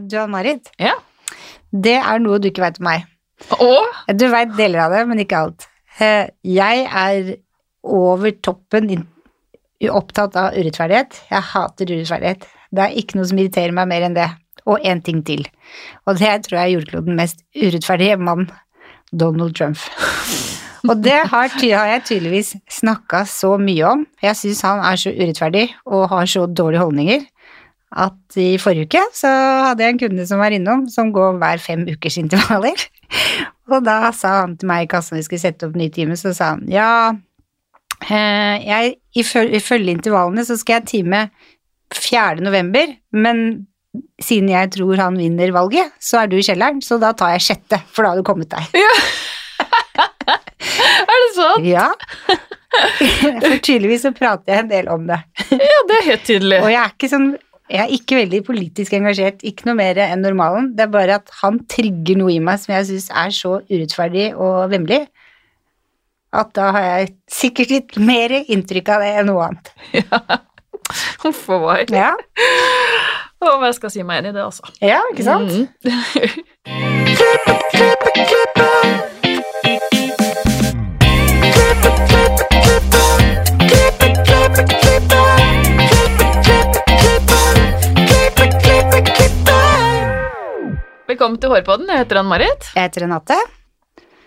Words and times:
Du 0.00 0.16
Ann-Marit, 0.18 0.70
Ja. 0.78 0.94
det 1.72 1.96
er 2.00 2.18
noe 2.18 2.38
du 2.38 2.48
ikke 2.50 2.62
veit 2.64 2.78
om 2.80 2.84
meg. 2.88 3.04
Og 3.60 4.16
Du 4.16 4.28
veit 4.30 4.56
deler 4.56 4.86
av 4.86 4.92
det, 4.92 5.06
men 5.08 5.18
ikke 5.18 5.36
alt. 5.42 5.66
Eh, 6.00 6.28
Jeg 6.44 6.86
er 6.86 7.36
over 7.84 8.30
toppen 8.42 9.06
opptatt 9.90 10.36
av 10.36 10.54
urettferdighet. 10.56 11.18
Jeg 11.30 11.42
hater 11.42 11.86
urettferdighet. 11.86 12.46
Det 12.72 12.82
er 12.84 12.94
ikke 12.96 13.16
noe 13.18 13.26
som 13.28 13.38
irriterer 13.38 13.72
meg 13.76 13.88
mer 13.88 14.02
enn 14.06 14.14
det. 14.14 14.30
Og 14.66 14.80
én 14.80 15.02
ting 15.04 15.22
til. 15.22 15.44
Og 16.06 16.16
det 16.16 16.46
tror 16.46 16.56
jeg 16.56 16.70
er 16.70 16.78
jordkloden 16.78 17.16
mest 17.18 17.42
urettferdige 17.54 18.16
mann, 18.18 18.46
Donald 19.12 19.54
Trump. 19.54 19.76
Og 20.88 21.02
det 21.02 21.12
har, 21.30 21.48
har 21.48 21.86
jeg 21.88 22.02
tydeligvis 22.04 22.54
snakka 22.68 23.22
så 23.28 23.54
mye 23.60 23.84
om. 23.88 24.06
Jeg 24.22 24.36
syns 24.36 24.60
han 24.66 24.80
er 24.84 24.96
så 25.00 25.12
urettferdig 25.12 25.66
og 25.86 26.08
har 26.10 26.26
så 26.28 26.44
dårlige 26.46 26.82
holdninger 26.82 27.22
at 27.94 28.38
i 28.40 28.56
forrige 28.58 28.88
uke 28.88 29.02
så 29.14 29.30
hadde 29.68 29.84
jeg 29.84 29.94
en 29.94 30.00
kunde 30.00 30.26
som 30.26 30.40
var 30.42 30.54
innom, 30.54 30.86
som 30.90 31.12
går 31.14 31.38
hver 31.42 31.62
fem 31.62 31.84
ukers 31.86 32.18
intervaller. 32.18 32.80
Og 33.72 33.84
da 33.86 34.10
sa 34.16 34.40
han 34.42 34.56
til 34.60 34.68
meg 34.68 34.84
i 34.84 34.90
kassa 34.90 35.14
når 35.14 35.22
vi 35.22 35.28
skulle 35.28 35.44
sette 35.44 35.68
opp 35.68 35.76
ny 35.78 35.88
time, 35.94 36.16
så 36.18 36.34
sa 36.36 36.54
han 36.54 36.64
ja, 36.70 36.88
eh, 38.08 38.56
jeg, 38.66 38.96
ifølge 39.20 39.94
intervallene 39.94 40.44
så 40.46 40.58
skal 40.60 40.80
jeg 40.80 40.90
time 40.90 41.28
4. 41.94 42.42
november, 42.42 42.90
men 43.14 43.66
siden 44.22 44.50
jeg 44.50 44.72
tror 44.74 44.98
han 44.98 45.18
vinner 45.18 45.54
valget, 45.54 45.94
så 46.02 46.24
er 46.24 46.30
du 46.30 46.36
i 46.38 46.44
kjelleren, 46.44 46.82
så 46.82 46.98
da 47.02 47.12
tar 47.16 47.36
jeg 47.36 47.46
sjette, 47.46 47.78
for 47.94 48.02
da 48.02 48.12
har 48.12 48.18
du 48.18 48.26
kommet 48.26 48.50
deg. 48.50 48.64
er 50.34 51.22
det 51.24 51.32
sant? 51.36 51.68
Ja. 51.68 51.92
For 52.74 53.54
tydeligvis 53.62 54.02
så 54.02 54.10
prater 54.10 54.50
jeg 54.50 54.64
en 54.64 54.70
del 54.72 54.88
om 54.90 55.04
det. 55.06 55.20
Ja, 55.54 55.82
det 55.86 55.98
er 56.00 56.06
helt 56.08 56.24
tydelig. 56.26 56.56
Og 56.58 56.72
jeg 56.72 56.80
er 56.80 56.90
ikke 56.90 57.10
sånn 57.12 57.28
jeg 57.72 57.80
er 57.80 57.88
ikke 57.96 58.16
veldig 58.18 58.40
politisk 58.44 58.92
engasjert, 58.96 59.40
ikke 59.46 59.64
noe 59.70 59.76
mer 59.78 59.96
enn 60.04 60.20
normalen. 60.24 60.66
Det 60.76 60.82
er 60.84 60.90
bare 60.92 61.14
at 61.20 61.28
han 61.40 61.54
trigger 61.70 62.16
noe 62.20 62.32
i 62.34 62.40
meg 62.44 62.56
som 62.60 62.74
jeg 62.76 62.84
syns 62.90 63.08
er 63.08 63.30
så 63.32 63.52
urettferdig 63.70 64.26
og 64.36 64.70
vemmelig, 64.72 65.02
at 66.34 66.48
da 66.58 66.64
har 66.74 66.82
jeg 66.88 67.12
sikkert 67.30 67.70
litt 67.72 67.92
mer 68.02 68.30
inntrykk 68.42 68.88
av 68.90 68.98
det 69.04 69.12
enn 69.20 69.28
noe 69.30 69.42
annet. 69.48 69.66
Huff 71.24 71.42
a 71.48 71.50
meg. 71.62 71.88
Ja, 71.94 72.12
Og 73.44 73.62
jeg 73.68 73.74
skal 73.78 73.90
si 73.92 74.02
meg 74.04 74.16
enig 74.22 74.30
i 74.32 74.34
det, 74.36 74.44
altså. 74.44 74.62
ja 74.84 75.00
ikke 75.12 75.24
sant? 75.24 75.50
Mm. 75.84 76.00
Velkommen 91.14 91.38
til 91.38 91.52
Hårpodden. 91.52 91.86
Jeg 91.86 92.00
heter 92.00 92.18
Ann-Marit. 92.18 92.64
Jeg 92.74 92.88
heter 92.88 93.04
Renate. 93.04 93.34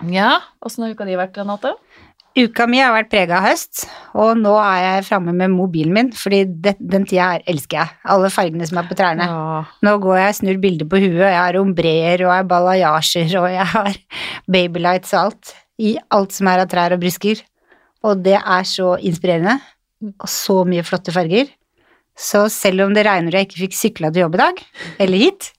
Ja, 0.07 0.37
åssen 0.63 0.85
har 0.85 0.93
uka 0.95 1.03
di 1.03 1.17
vært, 1.19 1.35
Renate? 1.35 1.73
Uka 2.39 2.63
mi 2.71 2.79
har 2.79 2.93
vært 2.95 3.09
prega 3.11 3.41
av 3.41 3.43
høst, 3.49 3.81
og 4.15 4.39
nå 4.39 4.53
er 4.55 4.77
jeg 4.85 5.03
framme 5.09 5.33
med 5.35 5.51
mobilen 5.51 5.91
min, 5.97 6.11
fordi 6.15 6.45
det, 6.47 6.77
den 6.79 7.03
tida 7.03 7.25
her 7.33 7.43
elsker 7.51 7.81
jeg. 7.81 7.93
Alle 8.15 8.29
fargene 8.31 8.69
som 8.69 8.79
er 8.79 8.87
på 8.87 8.95
trærne. 8.95 9.27
Ja. 9.27 9.59
Nå 9.83 9.93
går 10.05 10.21
jeg 10.21 10.31
og 10.31 10.39
snur 10.39 10.63
bilder 10.63 10.87
på 10.93 11.03
huet, 11.03 11.25
jeg 11.25 11.35
har 11.41 11.59
ombreer 11.59 12.23
og 12.23 12.29
jeg 12.29 12.37
har 12.37 12.49
balayasjer 12.53 13.35
og 13.41 13.49
jeg 13.51 13.67
har 13.73 14.01
babylights 14.55 15.11
og 15.11 15.21
alt. 15.25 15.53
I 15.83 15.93
alt 16.21 16.39
som 16.39 16.53
er 16.53 16.63
av 16.63 16.71
trær 16.71 16.95
og 16.95 17.03
brusker. 17.03 17.43
Og 18.07 18.23
det 18.23 18.39
er 18.39 18.71
så 18.71 18.95
inspirerende. 18.95 19.59
Og 20.15 20.31
så 20.31 20.61
mye 20.63 20.87
flotte 20.87 21.11
farger. 21.11 21.51
Så 22.15 22.47
selv 22.47 22.87
om 22.87 22.95
det 22.95 23.03
regner 23.11 23.35
og 23.35 23.41
jeg 23.41 23.51
ikke 23.51 23.63
fikk 23.65 23.79
sykla 23.83 24.15
til 24.15 24.29
jobb 24.29 24.39
i 24.39 24.45
dag, 24.45 24.67
eller 25.03 25.25
hit, 25.27 25.51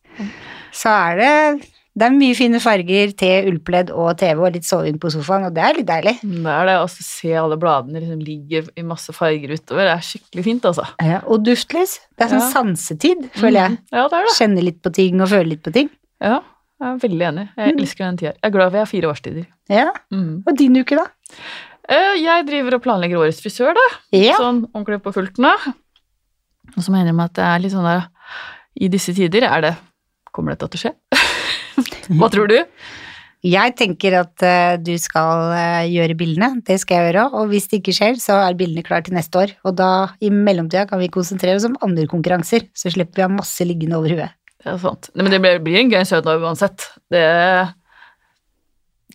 så 0.73 0.93
er 1.11 1.17
det 1.23 1.69
det 1.99 2.07
er 2.07 2.13
mye 2.15 2.35
fine 2.39 2.61
farger, 2.63 3.11
te, 3.19 3.29
ullpledd 3.51 3.89
og 3.91 4.13
TV 4.21 4.39
og 4.47 4.53
litt 4.55 4.63
soving 4.69 5.01
på 5.03 5.11
sofaen, 5.11 5.49
og 5.49 5.55
det 5.57 5.65
er 5.67 5.75
litt 5.81 5.87
deilig. 5.89 6.13
Det 6.23 6.53
er 6.53 6.69
det 6.69 6.77
å 6.79 6.85
se 6.95 7.33
alle 7.35 7.57
bladene 7.59 7.99
liksom 8.05 8.21
ligge 8.23 8.61
i 8.79 8.85
masse 8.87 9.11
farger 9.17 9.51
utover. 9.57 9.83
Det 9.89 9.95
er 9.97 10.05
skikkelig 10.07 10.45
fint, 10.47 10.69
altså. 10.71 10.85
Og 11.27 11.43
duftlys. 11.43 11.97
Det 12.15 12.29
er 12.29 12.31
sånn 12.37 12.45
Ja. 12.45 12.51
sansetid, 12.53 13.25
føler 13.35 13.59
jeg. 13.65 13.71
Mm. 13.73 13.79
Ja, 13.91 14.05
det 14.07 14.15
er 14.21 14.29
det. 14.29 14.37
Kjenne 14.39 14.63
litt 14.63 14.79
på 14.81 14.93
ting 14.95 15.21
og 15.21 15.29
føle 15.29 15.49
litt 15.49 15.63
på 15.65 15.73
ting. 15.75 15.91
Ja, 16.23 16.39
jeg 16.79 16.87
er 16.95 16.99
veldig 17.09 17.27
enig. 17.33 17.49
Jeg 17.57 17.75
Mm. 17.75 17.81
elsker 17.83 17.99
den 18.07 18.17
tida. 18.17 18.33
Jeg 18.39 18.45
er 18.45 18.51
glad 18.51 18.71
for 18.71 18.77
jeg 18.79 18.87
har 18.87 18.93
fire 18.95 19.11
årstider. 19.11 19.47
Ja. 19.69 19.91
Mm. 20.13 20.45
Og 20.47 20.57
din 20.57 20.77
uke, 20.77 20.95
da? 20.95 21.07
Eh, 21.89 22.15
Jeg 22.23 22.47
driver 22.47 22.75
og 22.75 22.83
planlegger 22.85 23.19
årets 23.19 23.41
frisør, 23.43 23.75
da. 23.75 23.89
Ja. 24.13 24.35
Sånn 24.39 24.71
ordentlig 24.73 25.03
på 25.03 25.13
fullt 25.13 25.35
nå. 25.39 25.51
Og 26.77 26.83
så 26.85 26.91
mener 26.93 27.07
jeg 27.11 27.19
at 27.25 27.33
det 27.35 27.45
er 27.45 27.59
litt 27.59 27.73
sånn 27.73 27.83
der 27.83 28.07
I 28.81 28.87
disse 28.89 29.13
tider 29.17 29.43
er 29.43 29.61
det 29.63 29.77
Kommer 30.39 30.55
dette 30.55 30.71
til 30.71 30.79
å 30.79 30.83
skje? 30.87 30.95
Hva 32.21 32.29
tror 32.31 32.47
du? 32.51 32.57
Jeg 33.47 33.75
tenker 33.79 34.17
at 34.19 34.43
eh, 34.43 34.77
du 34.83 34.93
skal 34.99 35.53
eh, 35.55 35.85
gjøre 35.93 36.17
bildene, 36.19 36.49
det 36.67 36.79
skal 36.83 36.99
jeg 36.99 37.13
gjøre, 37.13 37.25
og 37.39 37.53
hvis 37.53 37.69
det 37.71 37.79
ikke 37.83 37.95
skjer, 37.95 38.17
så 38.23 38.39
er 38.43 38.57
bildene 38.59 38.83
klare 38.87 39.07
til 39.07 39.15
neste 39.19 39.39
år. 39.39 39.53
Og 39.67 39.77
da, 39.79 39.91
i 40.23 40.31
mellomtida, 40.35 40.89
kan 40.91 40.99
vi 40.99 41.11
konsentrere 41.15 41.59
oss 41.61 41.67
om 41.69 41.77
andre 41.87 42.07
konkurranser, 42.11 42.67
så 42.75 42.91
slipper 42.91 43.21
vi 43.21 43.27
å 43.27 43.29
ha 43.29 43.37
masse 43.37 43.67
liggende 43.67 43.99
over 44.01 44.15
huet. 44.17 44.35
Det 44.59 44.73
er 44.73 44.81
sant. 44.83 45.11
Men 45.15 45.31
det 45.31 45.39
blir, 45.45 45.79
en 45.79 45.93
gøy 45.95 46.03
17 46.03 46.27
år 46.33 46.43
uansett. 46.49 46.89
Det 47.15 47.23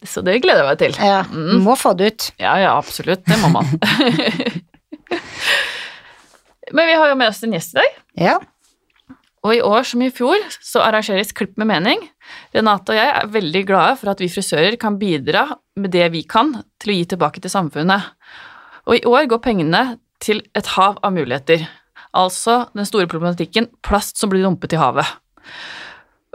Så 0.07 0.23
det 0.23 0.37
gleder 0.43 0.63
jeg 0.63 0.69
meg 0.71 0.79
til. 0.79 0.95
Ja, 1.03 1.19
Mm. 1.27 1.59
må 1.67 1.75
få 1.79 1.91
det 1.99 2.07
ut. 2.13 2.29
Ja, 2.39 2.55
ja, 2.63 2.71
absolutt. 2.79 3.25
Det 3.27 3.39
må 3.43 3.51
man. 3.51 3.67
Men 6.73 6.87
vi 6.87 6.95
har 6.95 7.11
jo 7.11 7.15
med 7.19 7.27
oss 7.31 7.43
en 7.43 7.53
gjest 7.55 7.75
i 7.75 7.79
dag. 7.81 7.99
Ja. 8.23 8.37
Og 9.43 9.57
i 9.57 9.63
år 9.63 9.83
som 9.83 10.01
i 10.03 10.11
fjor 10.13 10.39
så 10.63 10.81
arrangeres 10.85 11.33
Klipp 11.35 11.57
med 11.59 11.67
mening. 11.67 12.05
Renate 12.55 12.93
og 12.93 12.99
jeg 12.99 13.11
er 13.11 13.31
veldig 13.33 13.63
glade 13.67 13.97
for 13.99 14.13
at 14.13 14.23
vi 14.23 14.31
frisører 14.31 14.77
kan 14.79 14.95
bidra 15.01 15.49
med 15.79 15.91
det 15.91 16.07
vi 16.13 16.23
kan 16.23 16.55
til 16.79 16.93
å 16.93 16.97
gi 16.97 17.05
tilbake 17.11 17.43
til 17.43 17.51
samfunnet. 17.51 18.13
Og 18.87 18.99
i 18.99 19.05
år 19.09 19.27
går 19.31 19.43
pengene 19.43 19.83
til 20.23 20.39
et 20.55 20.69
hav 20.77 20.99
av 21.03 21.15
muligheter. 21.15 21.65
Altså 22.15 22.67
den 22.71 22.87
store 22.87 23.09
problematikken 23.11 23.67
plast 23.83 24.19
som 24.21 24.31
blir 24.31 24.45
dumpet 24.45 24.77
i 24.77 24.79
havet. 24.79 25.11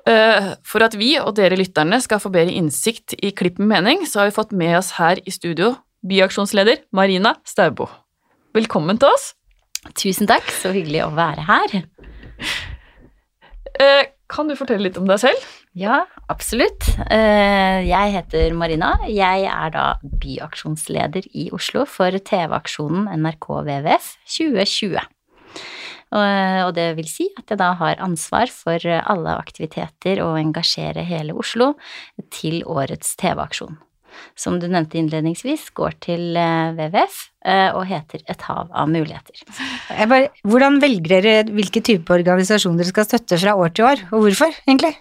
Eh, 0.08 0.52
For 0.64 0.84
at 0.84 0.96
vi 0.98 1.14
og 1.20 1.34
dere 1.38 1.56
lytterne 1.56 2.00
skal 2.04 2.20
få 2.20 2.32
bedre 2.34 2.52
innsikt 2.52 3.16
i 3.22 3.32
Klipp 3.32 3.58
med 3.58 3.72
mening, 3.72 4.04
så 4.04 4.20
har 4.22 4.30
vi 4.30 4.36
fått 4.36 4.52
med 4.52 4.76
oss 4.82 4.94
her 5.00 5.20
i 5.25 5.32
studio 5.32 5.75
byaksjonsleder 6.04 6.84
Marina 6.92 7.38
Staubo. 7.48 7.88
Velkommen 8.56 9.00
til 9.00 9.12
oss. 9.12 9.32
Tusen 9.96 10.28
takk, 10.28 10.48
så 10.52 10.75
hyggelig 10.76 11.06
å 11.06 11.14
være 11.16 11.48
her. 11.48 11.80
Eh, 13.78 14.04
Kan 14.28 14.44
du 14.50 14.52
fortelle 14.58 14.84
litt 14.84 14.98
om 15.00 15.06
deg 15.08 15.20
selv? 15.22 15.44
Ja, 15.78 16.02
absolutt. 16.28 16.84
Eh, 17.08 17.80
Jeg 17.88 18.12
heter 18.12 18.52
Marina. 18.52 18.90
Jeg 19.08 19.46
er 19.48 19.70
da 19.72 19.84
byaksjonsleder 20.02 21.30
i 21.32 21.46
Oslo 21.56 21.86
for 21.88 22.10
TV-aksjonen 22.12 23.08
NRK 23.22 23.46
WWF 23.64 24.10
2020. 24.28 25.00
Og 26.08 26.66
og 26.68 26.74
det 26.76 26.96
vil 26.96 27.08
si 27.08 27.26
at 27.38 27.48
jeg 27.52 27.58
da 27.60 27.72
har 27.76 27.96
ansvar 28.04 28.48
for 28.52 28.80
alle 28.84 29.34
aktiviteter 29.38 30.20
og 30.24 30.38
engasjere 30.40 31.04
hele 31.04 31.32
Oslo 31.36 31.74
til 32.32 32.62
årets 32.64 33.14
TV-aksjon. 33.20 33.76
Som 34.38 34.58
du 34.62 34.68
nevnte 34.70 35.00
innledningsvis, 35.00 35.70
går 35.76 35.98
til 36.04 36.38
eh, 36.38 36.76
WWF 36.76 37.18
eh, 37.44 37.68
og 37.72 37.84
heter 37.90 38.22
Et 38.28 38.46
hav 38.48 38.70
av 38.72 38.90
muligheter. 38.92 39.42
Bare, 40.10 40.30
hvordan 40.46 40.80
velger 40.82 41.18
dere 41.18 41.52
hvilke 41.52 41.82
type 41.84 42.14
organisasjoner 42.14 42.82
dere 42.82 42.94
skal 42.94 43.08
støtte 43.08 43.40
fra 43.42 43.56
år 43.58 43.74
til 43.74 43.90
år, 43.90 44.08
og 44.12 44.26
hvorfor, 44.26 44.54
egentlig? 44.68 44.94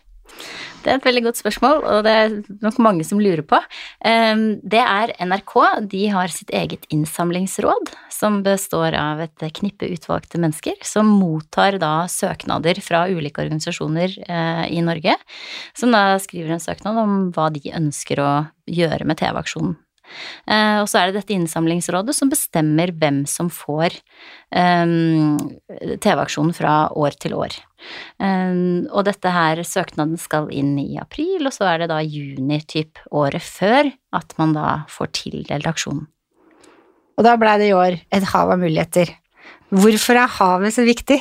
Det 0.83 0.91
er 0.93 0.99
et 0.99 1.07
veldig 1.07 1.23
godt 1.25 1.39
spørsmål, 1.39 1.81
og 1.83 2.03
det 2.05 2.11
er 2.15 2.35
nok 2.63 2.77
mange 2.79 3.03
som 3.03 3.19
lurer 3.19 3.43
på. 3.43 3.59
Ehm, 4.05 4.61
Det 4.63 4.79
er 4.79 5.13
NRK. 5.19 5.87
De 5.89 6.07
har 6.13 6.27
sitt 6.27 6.49
eget 6.49 6.85
innsamlingsråd, 6.93 7.91
som 8.09 8.43
består 8.43 8.95
av 8.95 9.19
et 9.19 9.53
knippe 9.53 9.89
utvalgte 9.89 10.39
mennesker, 10.39 10.77
som 10.83 11.07
mottar 11.07 11.79
da 11.79 12.07
søknader 12.07 12.79
fra 12.81 13.07
ulike 13.09 13.41
organisasjoner 13.43 14.15
eh, 14.27 14.65
i 14.77 14.81
Norge, 14.81 15.15
som 15.75 15.91
da 15.91 16.17
skriver 16.19 16.55
en 16.55 16.63
søknad 16.63 16.97
om 16.97 17.17
hva 17.35 17.49
de 17.51 17.73
ønsker 17.73 18.21
å 18.23 18.31
gjøre 18.67 19.05
med 19.05 19.19
TV-aksjonen. 19.19 19.75
Eh, 20.47 20.79
og 20.81 20.87
så 20.89 21.01
er 21.01 21.09
det 21.09 21.21
dette 21.21 21.35
innsamlingsrådet 21.35 22.15
som 22.15 22.31
bestemmer 22.31 22.93
hvem 22.95 23.23
som 23.29 23.51
får 23.53 23.95
ehm, 24.55 25.37
TV-aksjonen 26.03 26.55
fra 26.55 26.75
år 26.95 27.17
til 27.21 27.35
år. 27.37 27.55
Um, 28.17 28.87
og 28.89 29.05
dette 29.05 29.31
her, 29.31 29.61
søknaden 29.61 30.17
skal 30.19 30.49
inn 30.55 30.73
i 30.81 30.97
april, 31.01 31.45
og 31.45 31.53
så 31.53 31.67
er 31.69 31.83
det 31.83 31.91
da 31.91 32.01
juni 32.01 32.59
typ 32.65 33.01
året 33.11 33.43
før 33.45 33.91
at 34.17 34.33
man 34.39 34.55
da 34.57 34.81
får 34.91 35.13
tildelt 35.19 35.69
aksjonen. 35.69 36.07
Og 37.17 37.25
da 37.25 37.33
blei 37.39 37.55
det 37.61 37.71
i 37.71 37.77
år 37.77 37.97
et 38.13 38.29
hav 38.33 38.51
av 38.53 38.61
muligheter. 38.61 39.09
Hvorfor 39.73 40.19
er 40.21 40.35
havet 40.37 40.75
så 40.75 40.85
viktig? 40.87 41.17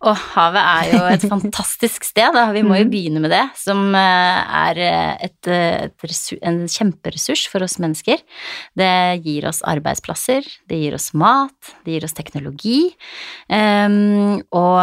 Og 0.00 0.16
havet 0.16 0.62
er 0.64 0.86
jo 0.94 1.00
et 1.12 1.24
fantastisk 1.32 2.06
sted, 2.08 2.32
da. 2.32 2.46
vi 2.56 2.62
må 2.64 2.78
jo 2.78 2.86
Mhm. 2.86 2.90
begynne 2.92 3.20
med 3.20 3.30
det, 3.34 3.42
som 3.60 3.94
eh, 3.94 4.54
er 4.60 4.80
eh, 4.80 5.26
et, 5.28 5.46
eh, 5.46 5.90
et 5.90 6.40
en 6.42 6.62
kjemperessurs 6.66 7.46
for 7.52 7.62
oss 7.66 7.76
mennesker. 7.78 8.16
Det 8.76 8.92
gir 9.24 9.46
oss 9.50 9.60
arbeidsplasser, 9.62 10.46
det 10.68 10.80
gir 10.80 10.94
oss 10.96 11.12
mat, 11.12 11.74
det 11.84 11.98
gir 11.98 12.04
oss 12.08 12.16
teknologi. 12.16 12.94
Um, 13.50 14.40
og, 14.56 14.80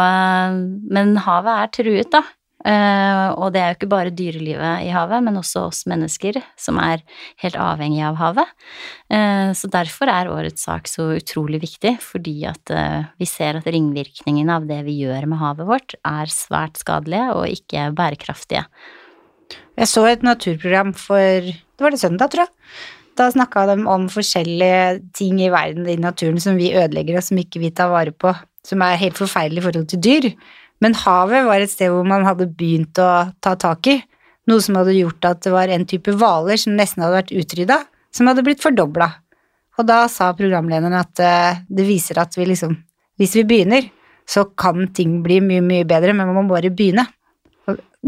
men 0.90 1.16
havet 1.26 1.54
er 1.64 1.72
truet, 1.74 2.10
da, 2.14 2.22
og 2.58 3.52
det 3.54 3.60
er 3.62 3.68
jo 3.70 3.76
ikke 3.76 3.90
bare 3.90 4.12
dyrelivet 4.14 4.82
i 4.82 4.90
havet, 4.90 5.22
men 5.22 5.38
også 5.38 5.68
oss 5.68 5.84
mennesker 5.86 6.40
som 6.58 6.80
er 6.82 7.04
helt 7.42 7.58
avhengige 7.60 8.08
av 8.08 8.18
havet. 8.18 8.50
Eh, 9.14 9.54
så 9.54 9.70
derfor 9.70 10.10
er 10.10 10.30
årets 10.32 10.66
sak 10.66 10.90
så 10.90 11.06
utrolig 11.20 11.62
viktig, 11.62 11.94
fordi 12.02 12.36
at 12.50 12.74
eh, 12.74 13.06
vi 13.20 13.28
ser 13.30 13.60
at 13.60 13.70
ringvirkningene 13.70 14.58
av 14.58 14.66
det 14.68 14.80
vi 14.88 14.98
gjør 15.04 15.28
med 15.30 15.42
havet 15.42 15.70
vårt, 15.70 15.96
er 16.02 16.34
svært 16.34 16.82
skadelige 16.82 17.30
og 17.36 17.46
ikke 17.54 17.88
bærekraftige. 17.98 18.66
Jeg 19.78 19.88
så 19.88 20.04
et 20.10 20.26
naturprogram 20.26 20.94
for 20.98 21.46
Det 21.46 21.84
var 21.84 21.94
det 21.94 22.00
søndag, 22.02 22.32
tror 22.32 22.48
jeg. 22.48 22.54
Da 23.18 23.28
snakka 23.30 23.66
de 23.70 23.82
om 23.86 24.06
forskjellige 24.10 25.00
ting 25.14 25.38
i 25.42 25.50
verden, 25.50 25.86
i 25.86 25.94
naturen, 25.98 26.40
som 26.42 26.58
vi 26.58 26.72
ødelegger 26.74 27.18
og 27.18 27.26
som 27.26 27.38
ikke 27.38 27.62
vi 27.62 27.70
tar 27.70 27.90
vare 27.90 28.10
på. 28.10 28.32
Som 28.66 28.82
er 28.82 28.98
helt 28.98 29.18
forferdelig 29.18 29.62
i 29.62 29.66
forhold 29.66 29.86
til 29.90 30.02
dyr. 30.02 30.28
Men 30.84 30.94
havet 30.94 31.46
var 31.46 31.62
et 31.62 31.72
sted 31.72 31.90
hvor 31.92 32.06
man 32.06 32.26
hadde 32.26 32.48
begynt 32.58 32.98
å 33.02 33.10
ta 33.42 33.54
tak 33.58 33.90
i. 33.90 33.98
Noe 34.48 34.62
som 34.64 34.78
hadde 34.78 34.96
gjort 34.96 35.26
at 35.28 35.42
det 35.44 35.52
var 35.52 35.70
en 35.72 35.86
type 35.88 36.14
hvaler 36.16 36.60
som 36.60 36.76
nesten 36.78 37.04
hadde 37.04 37.18
vært 37.18 37.34
utrydda, 37.36 37.82
som 38.14 38.30
hadde 38.30 38.44
blitt 38.46 38.62
fordobla. 38.64 39.10
Og 39.78 39.86
da 39.86 40.04
sa 40.10 40.30
programlederen 40.34 40.96
at 40.98 41.22
uh, 41.22 41.60
det 41.68 41.86
viser 41.86 42.18
at 42.18 42.34
vi 42.38 42.48
liksom 42.50 42.76
Hvis 43.18 43.34
vi 43.34 43.42
begynner, 43.42 43.88
så 44.22 44.44
kan 44.54 44.92
ting 44.94 45.16
bli 45.24 45.40
mye, 45.42 45.58
mye 45.58 45.86
bedre, 45.88 46.12
men 46.14 46.28
man 46.30 46.36
må 46.46 46.52
bare 46.52 46.70
begynne. 46.70 47.02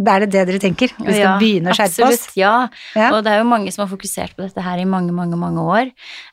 Er 0.00 0.25
det 0.25 0.31
det 0.32 0.44
dere 0.49 0.61
tenker? 0.62 0.93
Vi 0.97 1.12
skal 1.12 1.20
Ja, 1.20 1.32
begynne 1.41 1.73
å 1.73 1.76
skjerpe 1.76 2.06
oss? 2.06 2.23
Absolutt, 2.23 2.37
ja. 2.41 2.55
Ja. 2.97 3.11
Og 3.12 3.25
det 3.25 3.35
er 3.35 3.43
jo 3.43 3.49
mange 3.50 3.73
som 3.75 3.85
har 3.85 3.91
fokusert 3.91 4.37
på 4.37 4.47
dette 4.47 4.64
her 4.64 4.81
i 4.81 4.87
mange, 4.88 5.12
mange, 5.12 5.37
mange 5.37 5.61
år. 5.61 5.91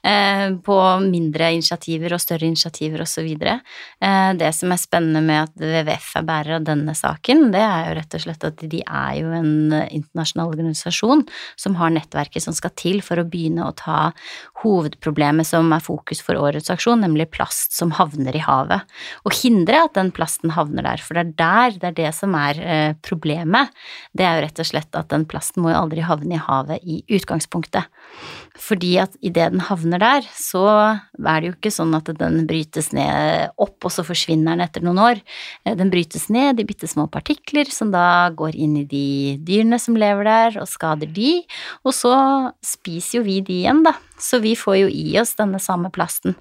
Eh, 0.07 0.45
på 0.63 0.77
mindre 1.03 1.51
initiativer 1.57 2.15
og 2.15 2.21
større 2.23 2.47
initiativer 2.47 3.03
osv. 3.03 3.27
Eh, 3.27 4.31
det 4.39 4.51
som 4.55 4.71
er 4.71 4.79
spennende 4.79 5.23
med 5.25 5.49
at 5.49 5.55
WWF 5.59 6.13
er 6.21 6.27
bærer 6.27 6.55
av 6.59 6.67
denne 6.69 6.95
saken, 6.95 7.49
det 7.51 7.63
er 7.63 7.89
jo 7.89 7.97
rett 7.99 8.17
og 8.17 8.23
slett 8.23 8.47
at 8.47 8.63
de 8.71 8.81
er 8.85 9.19
jo 9.19 9.33
en 9.35 9.51
internasjonal 9.73 10.53
organisasjon 10.53 11.25
som 11.59 11.75
har 11.81 11.91
nettverket 11.95 12.47
som 12.47 12.55
skal 12.55 12.71
til 12.79 13.01
for 13.05 13.19
å 13.19 13.27
begynne 13.27 13.67
å 13.67 13.75
ta 13.75 14.13
hovedproblemet 14.63 15.47
som 15.47 15.69
er 15.75 15.83
fokus 15.83 16.23
for 16.23 16.39
årets 16.39 16.71
aksjon, 16.73 17.03
nemlig 17.03 17.29
plast 17.35 17.75
som 17.75 17.91
havner 17.97 18.35
i 18.37 18.43
havet. 18.43 18.87
Og 19.27 19.35
hindre 19.37 19.83
at 19.85 19.97
den 19.97 20.13
plasten 20.15 20.55
havner 20.55 20.87
der, 20.87 21.03
for 21.03 21.17
det 21.17 21.25
er 21.25 21.35
der, 21.37 21.77
det 21.81 21.91
er 21.91 21.97
det 21.99 22.13
som 22.15 22.35
er 22.37 22.61
eh, 22.63 22.93
problemet. 23.57 23.73
Det 24.17 24.25
er 24.25 24.37
jo 24.37 24.45
rett 24.45 24.59
og 24.61 24.67
slett 24.67 24.97
at 24.97 25.09
den 25.11 25.25
plasten 25.29 25.63
må 25.63 25.71
jo 25.71 25.81
aldri 25.81 26.01
havne 26.05 26.37
i 26.37 26.41
havet 26.41 26.83
i 26.83 27.03
utgangspunktet. 27.17 27.85
Fordi 28.57 28.97
at 28.97 29.13
idet 29.21 29.51
den 29.53 29.61
havner 29.61 29.99
der, 30.01 30.25
så 30.33 30.63
er 31.17 31.41
det 31.41 31.51
jo 31.51 31.55
ikke 31.55 31.73
sånn 31.73 31.93
at 31.97 32.09
den 32.17 32.47
brytes 32.49 32.91
ned 32.95 33.51
opp, 33.57 33.77
og 33.85 33.93
så 33.93 34.05
forsvinner 34.07 34.55
den 34.55 34.65
etter 34.65 34.81
noen 34.81 34.97
år. 34.97 35.21
Eh, 35.65 35.75
Den 35.77 35.91
brytes 35.93 36.29
ned 36.29 36.59
i 36.59 36.65
bitte 36.65 36.87
små 36.87 37.07
partikler 37.07 37.69
som 37.69 37.91
da 37.91 38.29
går 38.33 38.55
inn 38.55 38.77
i 38.77 38.85
de 38.85 39.37
dyrene 39.45 39.79
som 39.79 39.95
lever 39.95 40.23
der, 40.25 40.61
og 40.61 40.67
skader 40.67 41.07
de, 41.13 41.43
og 41.85 41.93
så 41.93 42.51
spiser 42.65 43.19
jo 43.19 43.23
vi 43.27 43.41
de 43.41 43.61
igjen, 43.61 43.83
da. 43.85 43.93
Så 44.17 44.39
vi 44.41 44.55
får 44.57 44.77
jo 44.79 44.87
i 44.89 45.17
oss 45.21 45.35
denne 45.37 45.59
samme 45.61 45.91
plasten. 45.93 46.33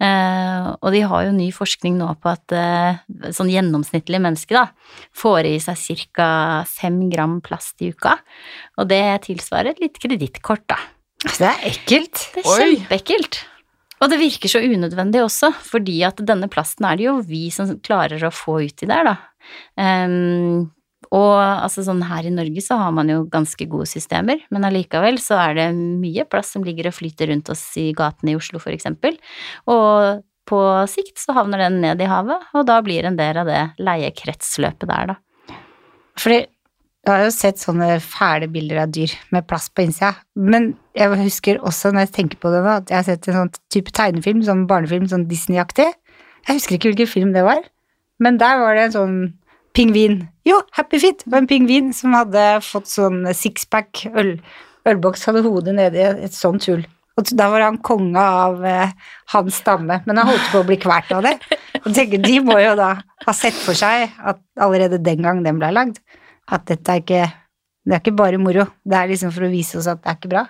Eh, 0.00 0.68
og 0.72 0.88
de 0.94 1.02
har 1.04 1.26
jo 1.26 1.34
ny 1.36 1.50
forskning 1.52 1.98
nå 2.00 2.08
på 2.22 2.32
at 2.32 2.54
eh, 2.56 3.00
sånn 3.36 3.52
gjennomsnittlig 3.52 4.22
menneske 4.24 4.56
da, 4.56 4.66
får 5.16 5.50
i 5.50 5.58
seg 5.60 6.08
ca. 6.16 6.30
fem 6.68 7.02
gram 7.12 7.38
plast 7.44 7.84
i 7.84 7.92
uka, 7.92 8.16
og 8.80 8.88
det 8.90 9.04
tilsvarer 9.28 9.74
et 9.74 9.84
lite 9.84 10.02
kredittkort, 10.02 10.64
da. 10.70 10.80
Det 11.28 11.44
er 11.44 11.64
ekkelt. 11.68 12.26
Det 12.34 12.44
er 12.46 12.62
kjempeekkelt. 12.64 13.42
Og 14.00 14.08
det 14.08 14.16
virker 14.22 14.48
så 14.48 14.62
unødvendig 14.64 15.20
også, 15.20 15.50
fordi 15.60 15.98
at 16.08 16.20
denne 16.24 16.48
plasten 16.52 16.86
er 16.88 16.96
det 16.96 17.04
jo 17.04 17.18
vi 17.20 17.48
som 17.52 17.74
klarer 17.84 18.22
å 18.24 18.32
få 18.32 18.62
uti 18.64 18.88
der, 18.88 19.10
da. 19.12 19.16
Ehm, 19.80 20.70
og 21.10 21.36
altså 21.42 21.82
sånn 21.82 22.04
her 22.06 22.26
i 22.28 22.32
Norge 22.32 22.62
så 22.62 22.76
har 22.78 22.92
man 22.94 23.08
jo 23.10 23.24
ganske 23.30 23.66
gode 23.70 23.88
systemer, 23.90 24.44
men 24.54 24.66
allikevel 24.66 25.18
så 25.22 25.40
er 25.42 25.56
det 25.58 25.68
mye 25.74 26.26
plass 26.30 26.52
som 26.54 26.62
ligger 26.66 26.90
og 26.90 26.94
flyter 26.94 27.32
rundt 27.32 27.50
oss 27.50 27.64
i 27.80 27.88
gatene 27.98 28.34
i 28.34 28.38
Oslo, 28.38 28.60
for 28.62 28.70
eksempel. 28.74 29.18
Og 29.70 30.22
på 30.50 30.60
sikt 30.90 31.18
så 31.18 31.34
havner 31.34 31.66
den 31.66 31.80
ned 31.82 32.00
i 32.02 32.08
havet, 32.10 32.46
og 32.54 32.64
da 32.70 32.78
blir 32.86 33.06
en 33.06 33.18
del 33.18 33.42
av 33.42 33.50
det 33.50 33.64
leiekretsløpet 33.82 34.90
der, 34.90 35.12
da. 35.12 35.58
Fordi 36.20 36.40
jeg 37.00 37.10
har 37.16 37.22
jo 37.24 37.32
sett 37.32 37.58
sånne 37.58 37.94
fæle 38.04 38.46
bilder 38.52 38.82
av 38.82 38.90
dyr 38.92 39.12
med 39.34 39.46
plass 39.48 39.70
på 39.72 39.86
innsida, 39.86 40.12
men 40.36 40.74
jeg 40.94 41.16
husker 41.24 41.62
også 41.64 41.94
når 41.94 42.06
jeg 42.06 42.14
tenker 42.18 42.40
på 42.42 42.52
det 42.52 42.60
nå, 42.62 42.74
at 42.82 42.92
jeg 42.92 42.98
har 42.98 43.06
sett 43.08 43.28
en 43.30 43.38
sånn 43.38 43.52
type 43.72 43.94
tegnefilm, 43.96 44.42
sånn 44.46 44.66
barnefilm, 44.70 45.06
sånn 45.10 45.26
Disney-aktig. 45.30 45.88
Jeg 46.46 46.58
husker 46.58 46.76
ikke 46.76 46.92
hvilken 46.92 47.10
film 47.10 47.32
det 47.34 47.46
var, 47.46 47.64
men 48.20 48.36
der 48.40 48.60
var 48.60 48.76
det 48.76 48.88
en 48.88 48.96
sånn 48.98 49.16
pingvin. 49.80 50.22
Jo, 50.48 50.60
Happy 50.76 51.00
Fit 51.00 51.24
var 51.26 51.42
en 51.42 51.50
pingvin 51.50 51.92
som 51.96 52.14
hadde 52.16 52.44
fått 52.64 52.90
sånn 52.90 53.22
sixpack 53.36 54.04
øl, 54.12 54.36
ølboks, 54.88 55.26
hadde 55.28 55.44
hodet 55.46 55.76
nedi 55.76 56.02
et 56.02 56.36
sånt 56.36 56.66
hull. 56.68 56.84
Og 57.18 57.32
da 57.36 57.50
var 57.52 57.66
han 57.66 57.80
konge 57.84 58.20
av 58.20 58.62
eh, 58.64 58.92
hans 59.34 59.58
stamme, 59.60 60.00
men 60.06 60.20
han 60.20 60.30
holdt 60.30 60.52
på 60.52 60.62
å 60.62 60.68
bli 60.68 60.78
kvalt 60.80 61.10
av 61.16 61.26
det. 61.26 61.34
Og 61.82 61.90
tenker, 61.96 62.22
De 62.22 62.38
må 62.44 62.56
jo 62.62 62.76
da 62.78 62.94
ha 63.26 63.34
sett 63.36 63.56
for 63.60 63.76
seg 63.76 64.14
at 64.16 64.40
allerede 64.60 65.00
den 65.02 65.24
gang 65.24 65.42
den 65.44 65.60
ble 65.60 65.72
lagd, 65.74 66.00
at 66.50 66.66
dette 66.70 66.96
er 66.96 67.04
ikke 67.04 67.26
Det 67.80 67.96
er 67.96 68.02
ikke 68.02 68.16
bare 68.16 68.38
moro. 68.38 68.66
Det 68.84 68.96
er 68.96 69.08
liksom 69.08 69.32
for 69.32 69.46
å 69.46 69.52
vise 69.52 69.78
oss 69.80 69.88
at 69.88 70.02
det 70.02 70.10
er 70.10 70.16
ikke 70.18 70.32
bra. 70.32 70.42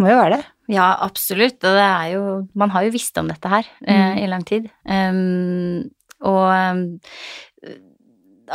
Må 0.00 0.08
jo 0.08 0.16
være 0.16 0.38
det. 0.38 0.44
Ja, 0.72 0.86
absolutt. 1.04 1.58
Og 1.60 1.76
det 1.76 1.84
er 1.84 2.06
jo 2.14 2.22
Man 2.58 2.72
har 2.72 2.86
jo 2.86 2.94
visst 2.94 3.18
om 3.20 3.28
dette 3.28 3.50
her 3.52 3.68
eh, 3.84 4.22
i 4.24 4.28
lang 4.30 4.44
tid. 4.48 4.70
Um, 4.88 5.90
og 6.24 6.48
um, 6.48 6.86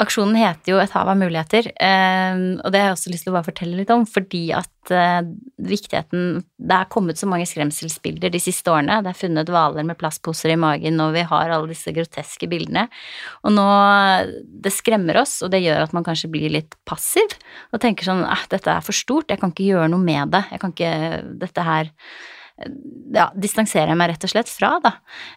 aksjonen 0.02 0.38
heter 0.40 0.74
jo 0.74 0.80
Et 0.82 0.94
hav 0.94 1.10
av 1.12 1.18
muligheter, 1.20 1.70
um, 1.76 2.44
og 2.62 2.74
det 2.74 2.82
har 2.82 2.92
jeg 2.92 2.98
også 2.98 3.14
lyst 3.14 3.26
til 3.28 3.34
å 3.34 3.38
bare 3.38 3.48
fortelle 3.48 3.80
litt 3.80 3.94
om, 3.94 4.06
fordi 4.10 4.44
at 4.56 4.92
uh, 4.94 5.26
viktigheten 5.58 6.42
Det 6.58 6.78
er 6.78 6.90
kommet 6.94 7.20
så 7.20 7.30
mange 7.30 7.48
skremselsbilder 7.50 8.32
de 8.34 8.42
siste 8.42 8.72
årene. 8.72 9.00
Det 9.06 9.12
er 9.12 9.20
funnet 9.20 9.52
hvaler 9.52 9.88
med 9.88 10.00
plastposer 10.00 10.54
i 10.54 10.60
magen, 10.60 11.02
og 11.04 11.14
vi 11.18 11.26
har 11.28 11.54
alle 11.54 11.72
disse 11.72 11.94
groteske 11.96 12.50
bildene. 12.52 12.88
Og 13.44 13.56
nå 13.56 13.68
Det 14.64 14.74
skremmer 14.74 15.22
oss, 15.24 15.40
og 15.46 15.52
det 15.54 15.64
gjør 15.66 15.86
at 15.88 15.98
man 15.98 16.06
kanskje 16.08 16.32
blir 16.32 16.54
litt 16.54 16.78
passiv 16.88 17.38
og 17.74 17.82
tenker 17.84 18.08
sånn 18.08 18.24
eh, 18.26 18.48
dette 18.52 18.72
er 18.72 18.84
for 18.86 18.96
stort, 18.96 19.32
jeg 19.32 19.42
kan 19.42 19.54
ikke 19.54 19.68
gjøre 19.72 19.92
noe 19.92 20.04
med 20.04 20.34
det. 20.36 20.46
Jeg 20.54 20.64
kan 20.64 20.74
ikke 20.74 20.96
Dette 21.38 21.64
her 21.64 21.90
ja, 23.14 23.28
distanserer 23.38 23.92
jeg 23.92 24.00
meg 24.00 24.10
rett 24.12 24.26
og 24.26 24.32
slett 24.32 24.50
fra, 24.50 24.72
da. 24.84 24.94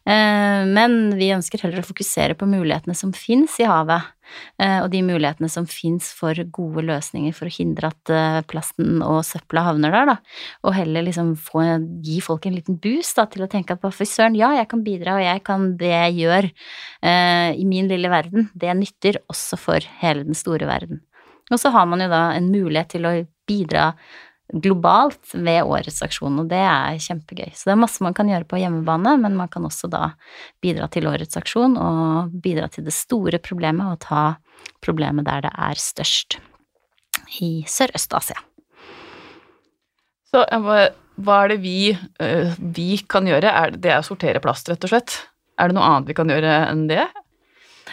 Eh, 0.09 0.65
Men 0.71 1.17
vi 1.19 1.31
ønsker 1.35 1.61
heller 1.65 1.83
å 1.83 1.87
fokusere 1.87 2.37
på 2.39 2.49
mulighetene 2.49 2.97
som 2.97 3.13
fins 3.17 3.59
i 3.61 3.67
havet, 3.69 4.09
eh, 4.59 4.79
og 4.81 4.89
de 4.95 5.03
mulighetene 5.05 5.51
som 5.53 5.67
fins 5.69 6.11
for 6.17 6.35
gode 6.51 6.87
løsninger 6.89 7.35
for 7.37 7.51
å 7.51 7.55
hindre 7.55 7.91
at 7.93 8.13
eh, 8.15 8.41
plasten 8.49 9.03
og 9.05 9.21
søpla 9.29 9.67
havner 9.69 9.93
der, 9.93 10.15
da. 10.15 10.17
Og 10.65 10.75
heller 10.79 11.05
liksom 11.07 11.35
få, 11.37 11.67
gi 12.05 12.21
folk 12.25 12.49
en 12.49 12.57
liten 12.57 12.81
boost 12.81 13.21
da, 13.21 13.27
til 13.29 13.45
å 13.45 13.51
tenke 13.51 13.77
at 13.77 13.85
fy 13.95 14.09
søren, 14.09 14.39
ja, 14.39 14.55
jeg 14.57 14.71
kan 14.71 14.85
bidra, 14.87 15.19
og 15.19 15.27
jeg 15.27 15.45
kan 15.45 15.69
det 15.81 15.93
jeg 15.93 16.17
gjør 16.25 16.51
i 17.01 17.65
min 17.65 17.89
lille 17.89 18.11
verden, 18.13 18.51
det 18.55 18.73
nytter 18.77 19.19
også 19.33 19.57
for 19.61 19.85
hele 20.01 20.25
den 20.27 20.37
store 20.37 20.69
verden. 20.69 21.01
Og 21.51 21.59
så 21.59 21.73
har 21.75 21.87
man 21.89 22.03
jo 22.03 22.11
da 22.13 22.31
en 22.37 22.51
mulighet 22.53 22.93
til 22.95 23.09
å 23.09 23.15
bidra 23.49 23.91
globalt 24.53 25.35
ved 25.35 25.63
årets 25.63 26.01
aksjon, 26.03 26.41
og 26.43 26.51
det 26.51 26.61
er 26.61 26.99
kjempegøy. 27.03 27.51
Så 27.55 27.69
det 27.69 27.75
er 27.75 27.83
masse 27.83 28.05
man 28.05 28.17
kan 28.17 28.31
gjøre 28.31 28.49
på 28.51 28.61
hjemmebane, 28.61 29.17
men 29.23 29.37
man 29.39 29.51
kan 29.53 29.67
også 29.67 29.91
da 29.93 30.13
bidra 30.63 30.89
til 30.91 31.09
årets 31.11 31.39
aksjon 31.39 31.77
og 31.81 32.35
bidra 32.43 32.71
til 32.73 32.87
det 32.89 32.95
store 32.97 33.41
problemet 33.43 33.95
og 33.95 34.01
ta 34.07 34.25
problemet 34.85 35.29
der 35.29 35.47
det 35.47 35.53
er 35.55 35.81
størst, 35.81 36.41
i 37.41 37.63
Sørøst-Asia. 37.69 38.39
Så 40.31 40.45
hva 40.51 41.37
er 41.43 41.53
det 41.53 41.59
vi, 41.63 41.93
øh, 41.93 42.53
vi 42.75 42.91
kan 43.11 43.27
gjøre? 43.29 43.51
Er 43.51 43.75
det, 43.75 43.83
det 43.85 43.93
er 43.93 44.01
å 44.01 44.07
sortere 44.07 44.43
plast, 44.43 44.71
rett 44.71 44.85
og 44.87 44.93
slett? 44.93 45.17
Er 45.61 45.69
det 45.69 45.77
noe 45.77 45.87
annet 45.87 46.09
vi 46.09 46.17
kan 46.17 46.31
gjøre 46.31 46.53
enn 46.71 46.87
det? 46.91 47.05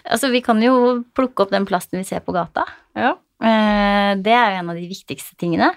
Altså, 0.06 0.30
vi 0.32 0.42
kan 0.46 0.62
jo 0.64 1.02
plukke 1.18 1.44
opp 1.44 1.52
den 1.52 1.66
plasten 1.68 2.00
vi 2.00 2.08
ser 2.08 2.22
på 2.24 2.36
gata. 2.36 2.64
Ja. 2.96 3.16
Eh, 3.38 4.16
Det 4.18 4.34
er 4.34 4.54
jo 4.56 4.60
en 4.64 4.70
av 4.72 4.78
de 4.80 4.88
viktigste 4.90 5.36
tingene. 5.38 5.68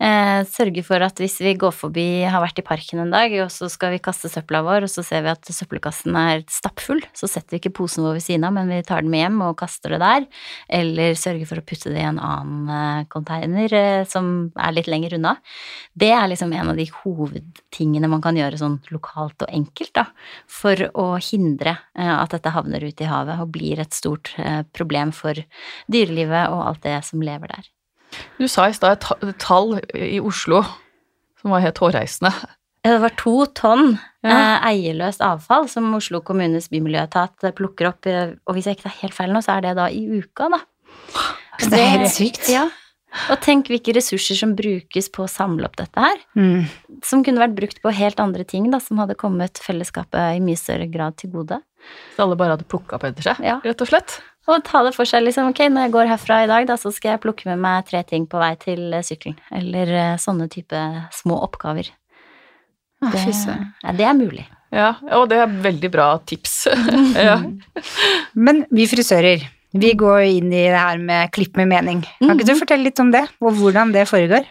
Eh, 0.00 0.44
Sørge 0.48 0.82
for 0.86 1.02
at 1.04 1.18
hvis 1.20 1.40
vi 1.44 1.52
går 1.58 1.72
forbi, 1.74 2.24
har 2.24 2.40
vært 2.40 2.60
i 2.62 2.64
parken 2.64 3.02
en 3.02 3.10
dag, 3.12 3.32
og 3.42 3.50
så 3.52 3.68
skal 3.68 3.92
vi 3.92 3.98
kaste 4.00 4.30
søpla 4.32 4.62
vår, 4.64 4.86
og 4.86 4.88
så 4.92 5.04
ser 5.04 5.22
vi 5.26 5.28
at 5.32 5.44
søppelkassen 5.44 6.16
er 6.16 6.44
stappfull, 6.48 7.02
så 7.12 7.28
setter 7.28 7.52
vi 7.52 7.60
ikke 7.60 7.74
posen 7.82 8.04
vår 8.06 8.16
ved 8.16 8.24
siden 8.24 8.46
av, 8.48 8.54
men 8.56 8.70
vi 8.70 8.80
tar 8.86 9.02
den 9.02 9.10
med 9.12 9.24
hjem 9.26 9.42
og 9.44 9.58
kaster 9.60 9.92
det 9.92 10.00
der. 10.00 10.26
Eller 10.70 11.12
sørge 11.18 11.46
for 11.50 11.60
å 11.60 11.66
putte 11.66 11.92
det 11.92 12.00
i 12.00 12.06
en 12.08 12.22
annen 12.22 12.70
eh, 12.72 13.04
container 13.12 14.06
som 14.08 14.52
er 14.56 14.72
litt 14.72 14.88
lenger 14.88 15.18
unna. 15.18 15.36
Det 15.92 16.12
er 16.14 16.30
liksom 16.32 16.54
en 16.56 16.72
av 16.72 16.80
de 16.80 16.88
hovedtingene 17.02 18.08
man 18.08 18.22
kan 18.24 18.38
gjøre 18.38 18.56
sånn 18.62 18.78
lokalt 18.94 19.44
og 19.44 19.52
enkelt, 19.52 19.92
da, 19.98 20.06
for 20.48 20.80
å 20.96 21.18
hindre 21.20 21.76
at 21.92 22.32
dette 22.32 22.54
havner 22.54 22.80
ut 22.86 23.00
i 23.04 23.08
havet 23.10 23.40
og 23.42 23.52
blir 23.52 23.80
et 23.82 23.92
stort 23.92 24.32
problem 24.72 25.12
for 25.12 25.36
dyrelivet 25.92 26.48
og 26.48 26.62
alt 26.70 26.82
det 26.86 27.01
som 27.04 27.22
lever 27.24 27.48
der. 27.52 27.68
Du 28.38 28.46
sa 28.48 28.66
i 28.68 28.74
stad 28.76 28.98
et 29.22 29.38
tall 29.40 29.78
i 29.96 30.18
Oslo 30.20 30.62
som 31.40 31.50
var 31.54 31.60
helt 31.64 31.78
hårreisende. 31.82 32.32
Det 32.82 32.96
var 33.00 33.12
to 33.16 33.46
tonn 33.54 33.98
Ja. 34.24 34.30
eh, 34.58 34.66
eierløst 34.72 35.20
avfall 35.22 35.68
som 35.70 35.86
Oslo 35.94 36.20
kommunes 36.20 36.68
bymiljøetat 36.70 37.44
eh, 37.48 37.52
plukker 37.54 37.88
opp, 37.88 38.06
eh, 38.06 38.34
og 38.46 38.54
hvis 38.54 38.66
jeg 38.66 38.76
ikke 38.76 38.88
tar 38.88 38.98
helt 39.02 39.14
feil 39.14 39.32
nå, 39.34 39.42
så 39.42 39.56
er 39.56 39.60
det 39.68 39.76
da 39.78 39.86
i 39.88 40.02
uka, 40.18 40.48
da. 40.50 40.58
Så 41.60 41.70
det 41.70 41.78
er 41.80 41.92
helt 41.98 42.10
sykt. 42.14 42.48
Ja. 42.50 42.68
Og 43.30 43.40
tenk 43.44 43.68
hvilke 43.68 43.92
ressurser 43.94 44.34
som 44.38 44.54
brukes 44.56 45.10
på 45.12 45.24
å 45.26 45.28
samle 45.30 45.66
opp 45.68 45.76
dette 45.76 46.00
her. 46.00 46.16
Mm. 46.34 46.64
Som 47.04 47.22
kunne 47.26 47.42
vært 47.42 47.54
brukt 47.58 47.82
på 47.84 47.92
helt 47.92 48.18
andre 48.24 48.42
ting, 48.48 48.70
da, 48.72 48.78
som 48.80 48.98
hadde 49.02 49.14
kommet 49.20 49.60
fellesskapet 49.62 50.38
i 50.38 50.40
mye 50.40 50.56
større 50.58 50.86
grad 50.90 51.18
til 51.20 51.30
gode. 51.34 51.58
Så 52.16 52.24
alle 52.24 52.38
bare 52.40 52.56
hadde 52.56 52.64
plukka 52.70 52.96
opp 52.96 53.04
etter 53.04 53.22
seg, 53.30 53.42
Ja. 53.44 53.58
rett 53.64 53.80
og 53.84 53.88
slett. 53.90 54.20
Og 54.50 54.62
ta 54.66 54.80
det 54.82 54.94
for 54.96 55.06
seg 55.06 55.22
liksom, 55.22 55.52
ok, 55.52 55.60
når 55.70 55.86
jeg 55.86 55.94
går 55.94 56.08
herfra 56.10 56.40
i 56.42 56.48
dag, 56.50 56.66
da, 56.66 56.76
så 56.80 56.90
skal 56.94 57.14
jeg 57.14 57.22
plukke 57.22 57.46
med 57.46 57.60
meg 57.62 57.86
tre 57.86 58.00
ting 58.06 58.24
på 58.30 58.40
vei 58.42 58.54
til 58.58 58.88
eh, 58.90 59.04
sykkelen. 59.06 59.38
Eller 59.54 59.92
eh, 59.94 60.16
sånne 60.18 60.48
type 60.50 60.80
små 61.14 61.38
oppgaver. 61.46 61.92
Det, 63.02 63.22
ja, 63.22 63.94
det 63.98 64.06
er 64.06 64.14
mulig. 64.14 64.44
Ja, 64.72 64.92
og 65.18 65.28
det 65.30 65.40
er 65.42 65.54
veldig 65.64 65.90
bra 65.92 66.08
tips. 66.26 66.54
ja. 67.28 67.38
Men 68.46 68.64
vi 68.74 68.86
frisører, 68.90 69.42
vi 69.72 69.92
går 69.98 70.24
inn 70.26 70.50
i 70.50 70.66
det 70.70 70.78
her 70.78 71.02
med 71.02 71.32
klipp 71.34 71.58
med 71.58 71.70
mening. 71.70 72.02
Kan 72.22 72.34
ikke 72.36 72.50
du 72.50 72.58
fortelle 72.58 72.88
litt 72.88 73.02
om 73.02 73.12
det, 73.14 73.24
og 73.42 73.58
hvordan 73.58 73.94
det 73.94 74.08
foregår? 74.10 74.46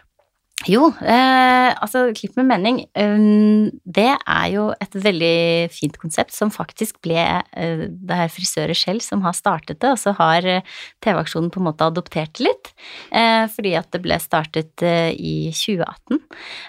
Jo, 0.70 0.92
eh, 1.02 1.70
altså 1.82 2.04
Klipp 2.14 2.36
med 2.38 2.50
mening, 2.52 2.80
um, 2.94 3.72
det 3.82 4.12
er 4.14 4.48
jo 4.54 4.68
et 4.84 4.94
veldig 4.94 5.72
fint 5.74 5.96
konsept 5.98 6.36
som 6.36 6.52
faktisk 6.54 7.00
ble 7.06 7.18
uh, 7.24 7.86
Det 7.90 8.18
er 8.26 8.30
frisører 8.30 8.78
selv 8.78 9.02
som 9.02 9.24
har 9.26 9.34
startet 9.38 9.80
det, 9.82 9.90
og 9.90 9.98
så 9.98 10.14
har 10.20 10.46
eh, 10.46 10.66
TV-aksjonen 11.02 11.50
på 11.54 11.62
en 11.62 11.68
måte 11.70 11.88
adoptert 11.88 12.36
det 12.38 12.46
litt. 12.46 12.72
Uh, 13.10 13.48
fordi 13.50 13.74
at 13.80 13.90
det 13.94 14.02
ble 14.04 14.18
startet 14.22 14.84
i 14.84 15.50
2018. 15.56 16.20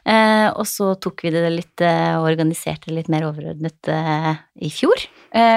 Eh, 0.09 0.49
og 0.57 0.65
så 0.69 0.93
tok 1.01 1.25
vi 1.27 1.33
det 1.35 1.43
litt 1.53 1.83
og 1.83 2.27
organiserte 2.29 2.89
det 2.89 2.97
litt 2.97 3.11
mer 3.13 3.27
overordnet 3.27 3.89
i 4.63 4.71
fjor. 4.73 5.05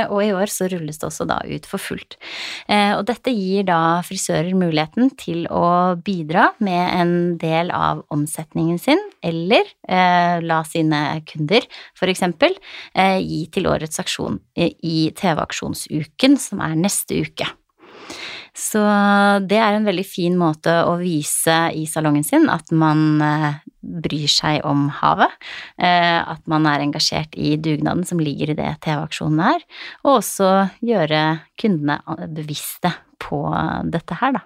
Og 0.10 0.20
i 0.24 0.32
år 0.36 0.52
så 0.52 0.68
rulles 0.72 1.00
det 1.02 1.08
også 1.08 1.28
da 1.30 1.40
ut 1.46 1.68
for 1.70 1.82
fullt. 1.82 2.16
Og 2.70 3.04
dette 3.08 3.34
gir 3.36 3.66
da 3.68 4.00
frisører 4.06 4.56
muligheten 4.58 5.12
til 5.20 5.46
å 5.52 5.96
bidra 6.00 6.48
med 6.64 6.84
en 6.96 7.16
del 7.42 7.74
av 7.76 8.06
omsetningen 8.26 8.82
sin, 8.82 9.02
eller 9.24 9.70
eh, 9.88 10.42
la 10.44 10.64
sine 10.68 11.22
kunder 11.30 11.66
eksempel 12.16 12.56
eh, 12.94 13.20
gi 13.22 13.46
til 13.54 13.70
årets 13.72 14.02
aksjon 14.02 14.40
eh, 14.58 14.74
i 14.84 15.12
TV-aksjonsuken, 15.16 16.40
som 16.42 16.64
er 16.66 16.76
neste 16.80 17.22
uke. 17.26 17.48
Så 18.56 18.80
det 19.44 19.58
er 19.60 19.76
en 19.76 19.88
veldig 19.88 20.06
fin 20.08 20.36
måte 20.40 20.72
å 20.88 20.96
vise 21.02 21.56
i 21.76 21.84
salongen 21.92 22.24
sin 22.24 22.48
at 22.52 22.72
man 22.72 23.20
eh, 23.20 23.58
bryr 24.06 24.32
seg 24.32 24.64
om 24.68 24.88
havet, 25.02 25.34
eh, 25.76 26.22
at 26.24 26.42
man 26.50 26.68
er 26.72 26.86
engasjert 26.86 27.36
i 27.36 27.58
dugnaden 27.60 28.08
som 28.08 28.22
ligger 28.24 28.54
i 28.54 28.58
det 28.58 28.72
TV-aksjonen 28.86 29.44
er, 29.52 29.68
og 30.06 30.22
også 30.22 30.52
gjøre 30.88 31.26
kundene 31.60 32.00
bevisste 32.32 32.96
på 33.20 33.44
dette 33.92 34.22
her, 34.22 34.40
da. 34.40 34.46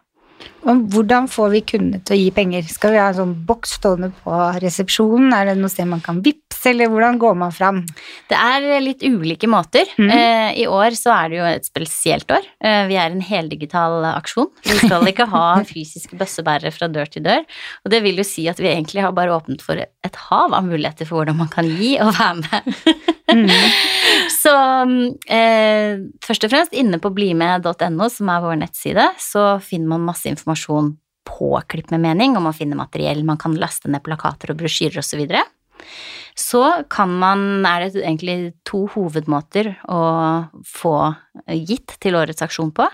Og 0.67 0.81
hvordan 0.91 1.27
får 1.31 1.51
vi 1.53 1.62
kundene 1.74 2.01
til 2.03 2.15
å 2.15 2.19
gi 2.19 2.29
penger? 2.36 2.65
Skal 2.67 2.93
vi 2.93 3.00
ha 3.00 3.08
en 3.10 3.17
sånn 3.17 3.36
boks 3.48 3.77
stående 3.79 4.10
på 4.24 4.36
resepsjonen? 4.60 5.31
Er 5.36 5.50
det 5.50 5.55
noe 5.60 5.72
sted 5.72 5.88
man 5.89 6.03
kan 6.03 6.19
vippse, 6.25 6.74
eller 6.74 6.91
hvordan 6.91 7.19
går 7.22 7.38
man 7.39 7.53
fram? 7.55 7.81
Det 8.29 8.38
er 8.38 8.67
litt 8.84 9.05
ulike 9.05 9.48
måter. 9.51 9.88
Mm. 9.98 10.10
Eh, 10.12 10.50
I 10.63 10.67
år 10.67 10.98
så 11.00 11.13
er 11.15 11.31
det 11.31 11.39
jo 11.39 11.48
et 11.48 11.69
spesielt 11.69 12.36
år. 12.36 12.48
Eh, 12.60 12.81
vi 12.91 13.00
er 13.00 13.08
en 13.08 13.24
heldigital 13.24 14.03
aksjon. 14.12 14.51
Vi 14.67 14.77
skal 14.81 15.08
ikke 15.13 15.29
ha 15.31 15.46
fysiske 15.72 16.19
bøssebærere 16.19 16.74
fra 16.75 16.91
dør 16.91 17.10
til 17.13 17.25
dør. 17.25 17.48
Og 17.86 17.96
det 17.96 18.03
vil 18.05 18.19
jo 18.19 18.27
si 18.27 18.50
at 18.51 18.60
vi 18.60 18.72
egentlig 18.74 19.05
har 19.05 19.15
bare 19.15 19.36
åpnet 19.38 19.63
for 19.63 19.79
et 19.79 20.22
hav 20.27 20.55
av 20.55 20.67
muligheter 20.67 21.08
for 21.08 21.22
hvordan 21.22 21.39
man 21.39 21.51
kan 21.53 21.72
gi 21.79 21.96
og 22.03 22.13
være 22.19 22.36
med. 22.43 23.08
Så 24.50 24.56
eh, 25.29 26.00
først 26.25 26.46
og 26.48 26.51
fremst 26.51 26.74
inne 26.74 26.98
på 27.01 27.12
blimed.no, 27.13 28.08
som 28.10 28.32
er 28.34 28.41
vår 28.41 28.58
nettside, 28.63 29.06
så 29.22 29.44
finner 29.62 29.94
man 29.94 30.08
masse 30.10 30.29
informasjon 30.32 30.96
på 31.29 31.51
Klipp 31.70 31.91
med 31.94 32.01
mening, 32.01 32.34
og 32.38 32.48
man 32.48 32.56
finner 32.58 32.79
materiell, 32.79 33.22
man 33.27 33.38
kan 33.38 33.58
laste 33.60 33.91
ned 33.91 34.01
plakater 34.06 34.53
og 34.53 34.58
brosjyrer 34.63 35.03
osv. 35.03 35.22
Så 36.39 36.63
kan 36.89 37.13
man, 37.22 37.44
er 37.68 37.86
det 37.86 38.01
egentlig 38.01 38.38
to 38.65 38.88
hovedmåter 38.96 39.75
å 39.91 40.01
få 40.65 40.96
gitt 41.70 42.00
til 42.01 42.18
årets 42.18 42.41
aksjon 42.46 42.72
på. 42.74 42.88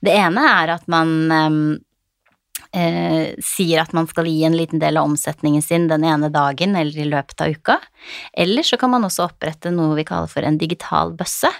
Det 0.00 0.14
ene 0.16 0.46
er 0.54 0.76
at 0.78 0.88
man 0.92 1.12
eh, 2.72 3.34
sier 3.44 3.82
at 3.82 3.92
man 3.96 4.08
skal 4.10 4.26
gi 4.28 4.42
en 4.46 4.56
liten 4.56 4.80
del 4.82 4.98
av 4.98 5.10
omsetningen 5.10 5.62
sin 5.62 5.88
den 5.90 6.04
ene 6.08 6.30
dagen 6.32 6.76
eller 6.78 6.98
i 6.98 7.08
løpet 7.08 7.44
av 7.44 7.52
uka. 7.54 7.78
Eller 8.32 8.66
så 8.66 8.78
kan 8.80 8.90
man 8.94 9.06
også 9.06 9.28
opprette 9.28 9.70
noe 9.74 9.96
vi 9.98 10.06
kaller 10.08 10.30
for 10.30 10.46
en 10.46 10.58
digital 10.58 11.12
bøsse. 11.16 11.50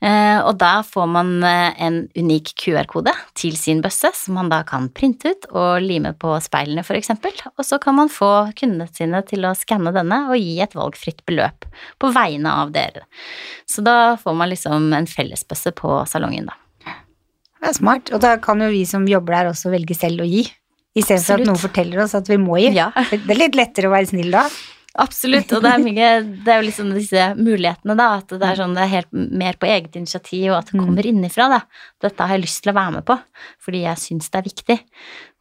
Eh, 0.00 0.38
og 0.40 0.58
da 0.60 0.80
får 0.86 1.08
man 1.10 1.32
eh, 1.46 1.72
en 1.84 2.00
unik 2.18 2.54
QR-kode 2.62 3.14
til 3.38 3.56
sin 3.58 3.82
bøsse, 3.84 4.12
som 4.14 4.38
man 4.38 4.50
da 4.52 4.62
kan 4.66 4.88
printe 4.94 5.34
ut 5.34 5.48
og 5.52 5.82
lime 5.84 6.14
på 6.18 6.34
speilene 6.44 6.84
eksempel. 6.98 7.34
Og 7.56 7.66
så 7.66 7.80
kan 7.82 7.98
man 7.98 8.12
få 8.12 8.50
kundene 8.58 8.88
sine 8.92 9.22
til 9.28 9.46
å 9.46 9.56
skanne 9.58 9.92
denne 9.94 10.24
og 10.30 10.38
gi 10.38 10.58
et 10.64 10.76
valgfritt 10.78 11.24
beløp 11.28 11.68
på 11.98 12.12
vegne 12.14 12.54
av 12.62 12.72
dere. 12.74 13.04
Så 13.68 13.84
da 13.84 14.16
får 14.20 14.38
man 14.38 14.50
liksom 14.50 14.92
en 14.96 15.10
fellesbøsse 15.10 15.74
på 15.78 16.00
salongen, 16.08 16.48
da. 16.48 16.56
Det 17.58 17.70
er 17.72 17.76
smart. 17.76 18.12
Og 18.14 18.22
da 18.22 18.36
kan 18.42 18.62
jo 18.62 18.70
vi 18.72 18.84
som 18.88 19.06
jobber 19.08 19.36
der 19.36 19.52
også 19.52 19.72
velge 19.74 19.96
selv 19.98 20.24
å 20.24 20.28
gi. 20.28 20.46
Istedenfor 20.98 21.42
at 21.42 21.46
noen 21.46 21.60
forteller 21.60 22.02
oss 22.04 22.16
at 22.18 22.28
vi 22.30 22.38
må 22.40 22.58
gi. 22.62 22.72
Ja. 22.76 22.90
Det 23.10 23.34
er 23.34 23.40
litt 23.44 23.58
lettere 23.58 23.90
å 23.90 23.94
være 23.94 24.10
snill 24.10 24.34
da. 24.34 24.48
Absolutt, 24.98 25.52
og 25.54 25.62
det 25.62 25.70
er, 25.70 25.82
mye, 25.84 26.06
det 26.42 26.50
er 26.50 26.56
jo 26.58 26.64
liksom 26.66 26.88
disse 26.90 27.24
mulighetene, 27.38 27.94
da. 27.94 28.06
At 28.18 28.32
det 28.32 28.42
er 28.42 28.58
sånn 28.58 28.72
det 28.74 28.82
er 28.82 28.90
helt 28.96 29.10
mer 29.14 29.54
på 29.60 29.68
eget 29.70 29.94
initiativ, 30.00 30.48
og 30.50 30.56
at 30.56 30.72
det 30.72 30.80
kommer 30.80 31.06
innifra, 31.06 31.46
da. 31.52 31.60
Dette 32.02 32.26
har 32.26 32.34
jeg 32.34 32.42
lyst 32.42 32.64
til 32.64 32.72
å 32.72 32.76
være 32.80 32.94
med 32.96 33.06
på, 33.06 33.14
fordi 33.62 33.84
jeg 33.84 34.02
syns 34.02 34.32
det 34.32 34.40
er 34.40 34.48
viktig. 34.48 34.78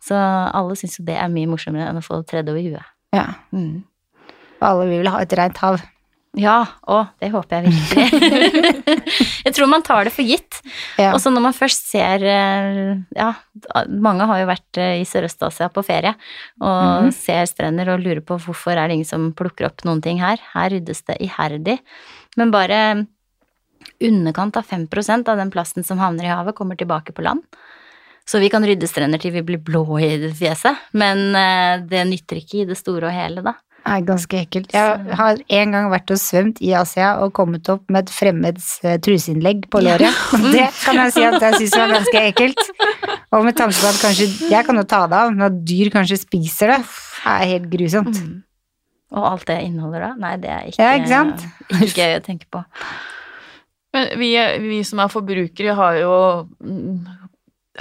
Så 0.09 0.19
alle 0.19 0.77
syns 0.77 0.99
jo 0.99 1.07
det 1.07 1.17
er 1.17 1.33
mye 1.33 1.49
morsommere 1.49 1.89
enn 1.89 1.97
å 1.97 2.05
få 2.05 2.19
det 2.21 2.29
tredd 2.29 2.51
over 2.53 2.61
huet. 2.61 2.93
Ja. 3.17 3.25
Mm. 3.55 3.81
Og 4.59 4.67
alle 4.69 4.89
vil 4.91 5.09
ha 5.09 5.23
et 5.25 5.37
rent 5.39 5.63
hav. 5.63 5.81
Ja, 6.37 6.59
å, 6.85 6.99
det 7.17 7.31
håper 7.33 7.63
jeg 7.63 7.71
virkelig. 7.73 8.67
jeg 9.47 9.53
tror 9.57 9.69
man 9.71 9.81
tar 9.85 10.05
det 10.05 10.13
for 10.13 10.27
gitt. 10.27 10.59
Ja. 11.01 11.11
Og 11.15 11.21
så 11.23 11.31
når 11.33 11.43
man 11.47 11.55
først 11.57 11.87
ser 11.89 12.21
eh, 12.29 12.91
Ja, 13.17 13.31
mange 13.89 14.27
har 14.29 14.43
jo 14.43 14.49
vært 14.51 14.77
eh, 14.81 14.99
i 15.01 15.07
Sørøst-Asia 15.09 15.71
på 15.73 15.81
ferie 15.87 16.13
og 16.61 17.07
Mhm. 17.07 17.11
ser 17.17 17.45
strender 17.49 17.89
og 17.95 18.03
lurer 18.05 18.21
på 18.21 18.37
hvorfor 18.43 18.77
er 18.77 18.87
det 18.87 18.99
ingen 18.99 19.09
som 19.09 19.31
plukker 19.37 19.65
opp 19.71 19.81
noen 19.87 20.01
ting 20.05 20.21
her. 20.21 20.37
Her 20.53 20.69
ryddes 20.75 21.01
det 21.09 21.17
iherdig. 21.25 21.79
Men 22.37 22.51
bare 22.53 22.81
underkant 24.03 24.57
av 24.57 24.65
5% 24.67 25.29
av 25.31 25.37
den 25.41 25.49
plasten 25.53 25.85
som 25.85 25.97
havner 26.01 26.25
i 26.27 26.31
havet, 26.33 26.55
kommer 26.57 26.77
tilbake 26.77 27.13
på 27.17 27.23
land. 27.25 27.43
Så 28.27 28.41
vi 28.43 28.49
kan 28.51 28.65
rydde 28.67 28.87
strender 28.89 29.21
til 29.23 29.31
vi 29.31 29.41
blir 29.47 29.61
blå 29.63 29.85
i 30.03 30.09
fjeset, 30.35 30.75
men 30.93 31.31
eh, 31.37 31.77
det 31.87 32.01
nytter 32.09 32.41
ikke 32.41 32.61
i 32.61 32.65
det 32.67 32.75
store 32.77 33.07
og 33.07 33.15
hele, 33.15 33.41
da. 33.45 33.53
Er 33.87 34.01
ganske 34.03 34.39
ekkelt. 34.41 34.73
Jeg 34.75 35.17
har 35.19 35.37
en 35.59 35.75
gang 35.75 35.85
vært 35.93 36.11
og 36.11 36.19
svømt 36.19 36.57
i 36.65 36.73
Asia 36.75 37.13
og 37.23 37.31
kommet 37.37 37.69
opp 37.71 37.85
med 37.93 38.07
et 38.07 38.11
fremmeds 38.11 38.65
eh, 38.83 38.97
truseinnlegg 39.03 39.69
på 39.71 39.79
låret. 39.85 40.17
Og 40.35 40.49
det 40.55 40.65
kan 40.81 40.99
jeg 41.05 41.13
si 41.15 41.23
at 41.27 41.39
jeg 41.45 41.61
syns 41.61 41.77
var 41.79 41.93
ganske 41.95 42.23
ekkelt. 42.31 42.63
Og 43.31 43.45
med 43.47 43.55
tanke 43.59 43.77
på 43.79 43.87
at 43.89 44.01
kanskje 44.01 44.27
Jeg 44.51 44.67
kan 44.67 44.79
jo 44.79 44.83
ta 44.87 45.05
det 45.07 45.19
av, 45.19 45.31
men 45.31 45.47
at 45.47 45.61
dyr 45.67 45.91
kanskje 45.93 46.19
spiser 46.19 46.73
det, 46.75 46.81
er 47.27 47.51
helt 47.53 47.69
grusomt. 47.71 48.19
Mm. 48.19 48.35
Og 49.15 49.29
alt 49.29 49.45
det 49.47 49.61
inneholder 49.63 50.03
da? 50.03 50.09
Nei, 50.19 50.33
det 50.41 50.51
er 50.51 50.65
ikke, 50.67 50.83
Ja, 50.83 50.97
ikke 50.99 51.13
sant? 51.13 51.45
ikke 51.79 52.01
gøy 52.01 52.17
å 52.17 52.25
tenke 52.25 52.49
på. 52.51 52.63
Men 53.95 54.11
vi, 54.19 54.33
vi 54.65 54.81
som 54.85 54.99
er 54.99 55.11
forbrukere, 55.11 55.77
har 55.77 56.01
jo, 56.01 56.17
mm, 56.59 57.07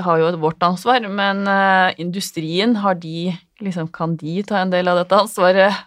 har 0.06 0.22
jo 0.22 0.30
vårt 0.42 0.62
ansvar, 0.62 1.02
men 1.10 1.42
eh, 1.50 1.98
industrien, 2.02 2.78
har 2.84 2.98
de, 3.02 3.32
liksom, 3.58 3.90
kan 3.90 4.14
de 4.20 4.38
ta 4.46 4.62
en 4.62 4.72
del 4.74 4.86
av 4.92 5.02
dette 5.02 5.18
ansvaret? 5.18 5.82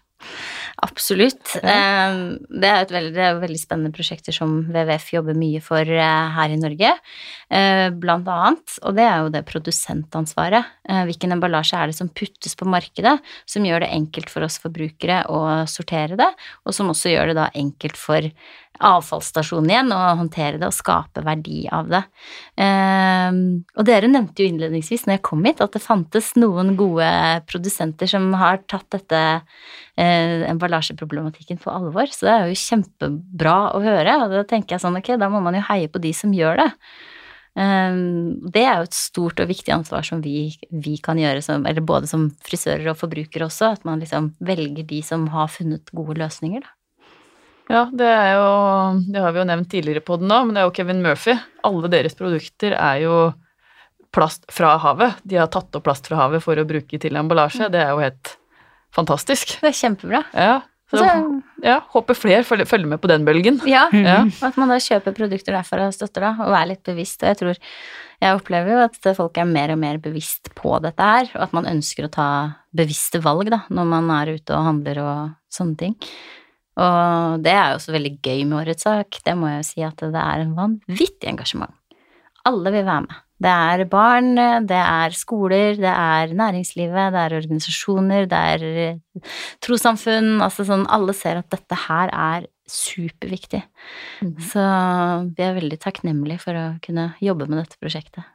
Absolutt. 0.83 1.55
Ja. 1.59 2.11
Det 2.47 2.69
er 2.69 2.83
et 2.83 2.93
veldig, 2.93 3.25
veldig 3.41 3.59
spennende 3.59 3.91
prosjekter 3.95 4.35
som 4.35 4.61
WWF 4.69 5.09
jobber 5.17 5.37
mye 5.37 5.61
for 5.63 5.83
eh, 5.83 6.29
her 6.35 6.53
i 6.53 6.59
Norge, 6.59 6.93
eh, 7.51 7.87
blant 7.91 8.29
annet. 8.31 8.77
Og 8.87 8.95
det 8.97 9.07
er 9.07 9.17
jo 9.23 9.33
det 9.33 9.43
produsentansvaret. 9.49 10.71
Eh, 10.87 11.03
Hvilken 11.09 11.35
emballasje 11.35 11.79
er 11.79 11.91
det 11.91 11.97
som 11.99 12.11
puttes 12.11 12.55
på 12.59 12.67
markedet, 12.69 13.17
som 13.49 13.67
gjør 13.67 13.83
det 13.85 13.91
enkelt 13.97 14.31
for 14.31 14.47
oss 14.47 14.59
forbrukere 14.63 15.25
å 15.31 15.43
sortere 15.69 16.19
det, 16.19 16.31
og 16.65 16.75
som 16.75 16.91
også 16.93 17.13
gjør 17.13 17.33
det 17.33 17.39
da 17.41 17.49
enkelt 17.59 17.99
for 17.99 18.31
avfallsstasjonen 18.79 19.71
igjen 19.73 19.91
og 19.95 20.21
håndtere 20.21 20.59
det 20.59 20.69
og 20.69 20.75
skape 20.75 21.23
verdi 21.25 21.65
av 21.73 21.89
det. 21.91 22.01
Eh, 22.59 23.39
og 23.75 23.87
dere 23.87 24.09
nevnte 24.11 24.43
jo 24.43 24.51
innledningsvis 24.51 25.05
når 25.05 25.17
jeg 25.17 25.25
kom 25.29 25.43
hit, 25.47 25.61
at 25.63 25.75
det 25.75 25.83
fantes 25.83 26.31
noen 26.39 26.75
gode 26.79 27.09
produsenter 27.49 28.09
som 28.09 28.31
har 28.39 28.63
tatt 28.71 28.87
dette 28.95 29.21
eh, 29.99 30.47
emballasjeproblematikken 30.49 31.61
på 31.61 31.73
alvor, 31.73 32.11
så 32.13 32.27
det 32.27 32.33
er 32.35 32.49
jo 32.49 32.63
kjempebra 32.63 33.59
å 33.75 33.83
høre. 33.83 34.17
Og 34.23 34.35
da 34.37 34.43
tenker 34.47 34.77
jeg 34.77 34.85
sånn, 34.85 34.99
ok, 34.99 35.15
da 35.19 35.31
må 35.31 35.43
man 35.43 35.59
jo 35.59 35.65
heie 35.71 35.91
på 35.91 36.01
de 36.03 36.15
som 36.15 36.33
gjør 36.35 36.63
det. 36.63 36.69
Eh, 37.59 38.01
det 38.55 38.63
er 38.63 38.79
jo 38.79 38.89
et 38.89 38.97
stort 38.97 39.43
og 39.43 39.51
viktig 39.51 39.75
ansvar 39.75 40.07
som 40.07 40.23
vi, 40.23 40.49
vi 40.71 40.97
kan 41.03 41.19
gjøre, 41.19 41.43
som, 41.45 41.67
eller 41.67 41.83
både 41.83 42.09
som 42.11 42.29
frisører 42.47 42.93
og 42.93 42.99
forbrukere 43.03 43.49
også, 43.49 43.75
at 43.75 43.87
man 43.87 44.03
liksom 44.03 44.33
velger 44.39 44.87
de 44.87 45.03
som 45.05 45.27
har 45.35 45.51
funnet 45.51 45.91
gode 45.95 46.19
løsninger, 46.21 46.63
da. 46.63 46.78
Ja, 47.69 47.83
det 47.93 48.07
er 48.09 48.31
jo 48.33 48.47
Det 49.13 49.21
har 49.21 49.31
vi 49.35 49.39
jo 49.43 49.45
nevnt 49.45 49.69
tidligere 49.69 50.01
på 50.05 50.17
den 50.19 50.27
nå, 50.31 50.39
men 50.47 50.55
det 50.57 50.63
er 50.63 50.67
jo 50.69 50.73
Kevin 50.79 51.03
Murphy. 51.05 51.35
Alle 51.67 51.91
deres 51.93 52.15
produkter 52.17 52.73
er 52.73 53.03
jo 53.03 53.17
plast 54.15 54.47
fra 54.49 54.71
havet. 54.81 55.19
De 55.23 55.37
har 55.37 55.51
tatt 55.53 55.75
opp 55.77 55.85
plast 55.85 56.07
fra 56.09 56.17
havet 56.23 56.41
for 56.41 56.57
å 56.57 56.65
bruke 56.65 56.97
til 57.01 57.19
emballasje. 57.19 57.69
Det 57.69 57.83
er 57.83 57.91
jo 57.93 58.01
helt 58.01 58.31
fantastisk. 58.95 59.59
Det 59.61 59.69
er 59.69 59.77
kjempebra. 59.77 60.23
Ja, 60.33 60.55
så 60.89 60.97
Så, 61.03 61.41
ja, 61.61 61.75
håper 61.93 62.17
flere 62.17 62.41
følger, 62.43 62.65
følger 62.65 62.89
med 62.89 63.01
på 63.03 63.07
den 63.11 63.25
bølgen. 63.27 63.59
ja, 63.69 63.83
Ja. 63.93 64.23
og 64.25 64.47
at 64.47 64.57
man 64.57 64.69
da 64.73 64.79
kjøper 64.81 65.13
produkter 65.13 65.53
derfra 65.53 65.85
og 65.85 65.93
støtter 65.93 66.25
da, 66.25 66.31
og 66.47 66.55
er 66.57 66.71
litt 66.71 66.81
bevisst. 66.83 67.21
Og 67.21 67.29
jeg 67.29 67.37
tror 67.43 67.59
Jeg 68.19 68.35
opplever 68.35 68.73
jo 68.73 68.79
at 68.83 69.15
folk 69.15 69.37
er 69.37 69.45
mer 69.47 69.71
og 69.71 69.77
mer 69.79 69.97
bevisst 69.97 70.49
på 70.57 70.73
dette 70.83 70.99
her, 70.99 71.29
og 71.37 71.43
at 71.45 71.53
man 71.53 71.69
ønsker 71.69 72.03
å 72.03 72.11
ta 72.11 72.25
bevisste 72.75 73.21
valg 73.23 73.47
da, 73.53 73.61
når 73.69 73.85
man 73.87 74.09
er 74.11 74.33
ute 74.35 74.51
og 74.57 74.65
handler 74.65 74.99
og 75.05 75.29
sånne 75.53 75.77
ting. 75.77 75.95
Og 76.79 77.41
det 77.43 77.53
er 77.53 77.71
jo 77.71 77.79
også 77.79 77.95
veldig 77.95 78.13
gøy 78.23 78.43
med 78.47 78.59
årets 78.61 78.85
sak. 78.87 79.19
Det 79.25 79.35
må 79.37 79.49
jeg 79.51 79.63
jo 79.63 79.69
si 79.69 79.85
at 79.85 80.03
det 80.03 80.21
er 80.21 80.43
en 80.45 80.53
vanvittig 80.57 81.31
engasjement. 81.31 81.75
Alle 82.47 82.71
vil 82.73 82.87
være 82.87 83.05
med. 83.07 83.17
Det 83.39 83.51
er 83.51 83.85
barn, 83.87 84.33
det 84.67 84.79
er 84.79 85.13
skoler, 85.15 85.77
det 85.79 85.91
er 85.91 86.33
næringslivet, 86.35 87.13
det 87.15 87.21
er 87.21 87.35
organisasjoner, 87.37 88.25
det 88.27 88.39
er 88.53 88.65
eh, 88.67 89.35
trossamfunn. 89.63 90.41
Altså 90.43 90.65
sånn, 90.67 90.83
alle 90.91 91.15
ser 91.15 91.39
at 91.39 91.47
dette 91.53 91.77
her 91.85 92.11
er 92.11 92.49
superviktig. 92.69 93.61
Så 94.51 94.65
vi 95.31 95.45
er 95.45 95.55
veldig 95.55 95.79
takknemlige 95.81 96.43
for 96.43 96.59
å 96.59 96.65
kunne 96.83 97.13
jobbe 97.23 97.47
med 97.47 97.63
dette 97.63 97.79
prosjektet. 97.79 98.27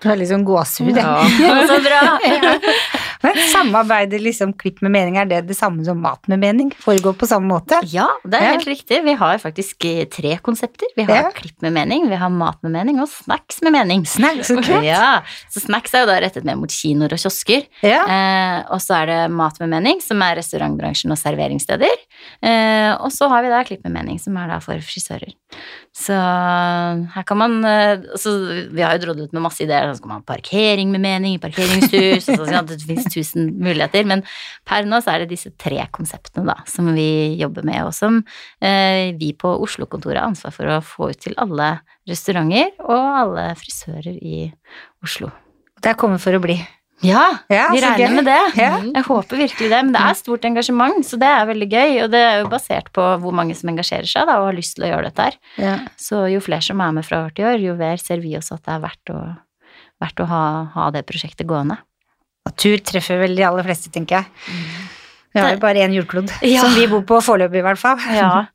Du 0.00 0.08
har 0.08 0.18
liksom 0.18 0.42
gåsehud. 0.48 0.96
jeg. 0.96 1.30
Ja. 1.44 1.56
Så 1.68 1.78
bra! 1.84 2.02
Men 3.22 3.36
samarbeider 3.52 4.18
liksom 4.22 4.52
Klipp 4.60 4.80
med 4.82 4.90
mening, 4.94 5.16
er 5.20 5.26
det 5.28 5.42
det 5.48 5.56
samme 5.56 5.84
som 5.84 6.00
Mat 6.00 6.26
med 6.28 6.40
mening? 6.40 6.70
Foregår 6.80 7.14
på 7.20 7.26
samme 7.28 7.48
måte? 7.50 7.78
Ja, 7.92 8.06
det 8.24 8.38
er 8.40 8.44
Ja. 8.46 8.52
helt 8.56 8.66
riktig. 8.66 9.02
Vi 9.04 9.14
har 9.14 9.38
faktisk 9.38 9.84
eh, 9.84 10.04
tre 10.06 10.36
konsepter. 10.38 10.86
Vi 10.96 11.02
har 11.04 11.14
Ja. 11.24 11.30
klipp 11.30 11.60
med 11.62 11.72
mening, 11.72 12.08
vi 12.08 12.16
har 12.16 12.30
mat 12.30 12.62
med 12.62 12.72
mening 12.72 13.00
og 13.00 13.08
snacks 13.08 13.60
med 13.62 13.72
mening. 13.72 14.04
Snacks, 14.06 14.48
så 14.48 14.56
kult. 14.62 14.82
Ja, 14.84 15.22
så 15.52 15.60
snacks 15.60 15.92
er 15.94 16.00
jo 16.06 16.06
da 16.06 16.20
rettet 16.20 16.44
mer 16.44 16.56
mot 16.56 16.70
kinoer 16.70 17.12
og 17.12 17.18
kiosker. 17.18 17.66
Ja. 17.82 18.02
Eh, 18.08 18.64
og 18.72 18.80
så 18.80 19.02
er 19.02 19.06
det 19.06 19.30
mat 19.30 19.60
med 19.60 19.68
mening, 19.70 20.00
som 20.00 20.20
er 20.22 20.36
restaurantbransjen 20.40 21.10
og 21.12 21.18
serveringssteder. 21.18 21.96
Eh, 22.42 22.92
og 23.00 23.10
så 23.12 23.28
har 23.28 23.42
vi 23.42 23.48
da 23.52 23.62
klipp 23.64 23.84
med 23.84 23.92
mening, 23.92 24.18
som 24.20 24.36
er 24.36 24.48
da 24.48 24.58
for 24.60 24.74
frisører. 24.80 25.34
Så 25.92 26.14
her 26.14 27.24
kan 27.26 27.36
man 27.40 27.64
eh, 27.64 27.96
så 28.16 28.30
Vi 28.72 28.82
har 28.82 28.96
jo 28.96 29.06
drodlet 29.06 29.32
med 29.34 29.42
masse 29.42 29.64
ideer. 29.64 29.90
Så 29.90 29.98
skal 29.98 30.08
man 30.12 30.22
ha 30.22 30.34
parkering 30.34 30.90
med 30.92 31.00
mening, 31.02 31.38
parkeringshus 31.42 32.28
og 32.36 32.46
sånn, 32.46 32.66
Det 32.70 32.80
finnes 32.86 33.09
tusen 33.12 33.52
muligheter. 33.60 34.06
Men 34.08 34.24
per 34.68 34.88
nå 34.88 35.02
så 35.04 35.14
er 35.14 35.24
det 35.24 35.34
disse 35.34 35.52
tre 35.60 35.84
konseptene 35.94 36.46
da, 36.52 36.58
som 36.70 36.88
vi 36.96 37.36
jobber 37.40 37.66
med, 37.66 37.82
og 37.88 37.94
som 37.96 38.22
eh, 38.62 39.12
vi 39.20 39.32
på 39.36 39.52
Oslo-kontoret 39.66 40.22
har 40.22 40.30
ansvar 40.30 40.54
for 40.56 40.70
å 40.70 40.80
få 40.84 41.12
ut 41.12 41.22
til 41.26 41.36
alle 41.40 41.74
restauranter 42.08 42.72
og 42.86 43.22
alle 43.24 43.50
frisører 43.60 44.16
i 44.16 44.44
Oslo. 45.04 45.30
Det 45.80 45.94
er 45.94 45.98
kommet 46.00 46.20
for 46.22 46.36
å 46.36 46.42
bli. 46.42 46.58
Ja, 47.00 47.38
Ja, 47.48 47.70
vi 47.72 47.80
regner 47.80 48.12
med 48.12 48.26
det. 48.28 48.40
Ja. 48.60 48.74
Jeg 48.84 49.04
håper 49.06 49.38
virkelig 49.40 49.70
det, 49.72 49.78
men 49.86 49.94
det 49.94 50.00
er 50.04 50.16
stort 50.18 50.44
engasjement, 50.44 51.00
så 51.06 51.16
det 51.20 51.28
er 51.32 51.46
veldig 51.48 51.68
gøy. 51.72 51.92
Og 52.04 52.10
det 52.12 52.20
er 52.20 52.42
jo 52.42 52.50
basert 52.52 52.90
på 52.92 53.04
hvor 53.22 53.32
mange 53.32 53.56
som 53.56 53.70
engasjerer 53.72 54.08
seg 54.08 54.28
da, 54.28 54.36
og 54.40 54.50
har 54.50 54.58
lyst 54.58 54.76
til 54.76 54.84
å 54.84 54.90
gjøre 54.92 55.08
dette 55.08 55.28
her. 55.30 55.38
Ja. 55.56 55.76
Så 56.00 56.26
jo 56.28 56.42
flere 56.44 56.66
som 56.66 56.82
er 56.84 56.92
med 56.98 57.06
fra 57.08 57.22
år 57.24 57.32
til 57.36 57.48
år, 57.48 57.56
jo 57.64 57.76
mer 57.80 58.02
ser 58.02 58.20
vi 58.20 58.34
også 58.36 58.58
at 58.58 58.66
det 58.68 58.74
er 58.76 58.84
verdt 58.84 59.14
å, 59.16 59.20
verdt 60.04 60.20
å 60.20 60.28
ha, 60.28 60.42
ha 60.76 60.90
det 60.92 61.06
prosjektet 61.08 61.48
gående. 61.48 61.80
Og 62.48 62.56
tur 62.56 62.80
treffer 62.86 63.20
vel 63.20 63.36
de 63.36 63.44
aller 63.46 63.66
fleste, 63.66 63.92
tenker 63.92 64.20
jeg. 64.20 64.56
Vi 65.30 65.42
har 65.42 65.52
jo 65.54 65.60
bare 65.62 65.84
én 65.84 65.94
jordklod, 65.94 66.32
Ja. 66.46 66.64
som 66.64 66.74
vi 66.78 66.88
bor 66.90 67.04
på 67.06 67.20
foreløpig, 67.24 67.60
i 67.60 67.66
hvert 67.66 67.80
fall. 67.80 68.00
Ja, 68.16 68.46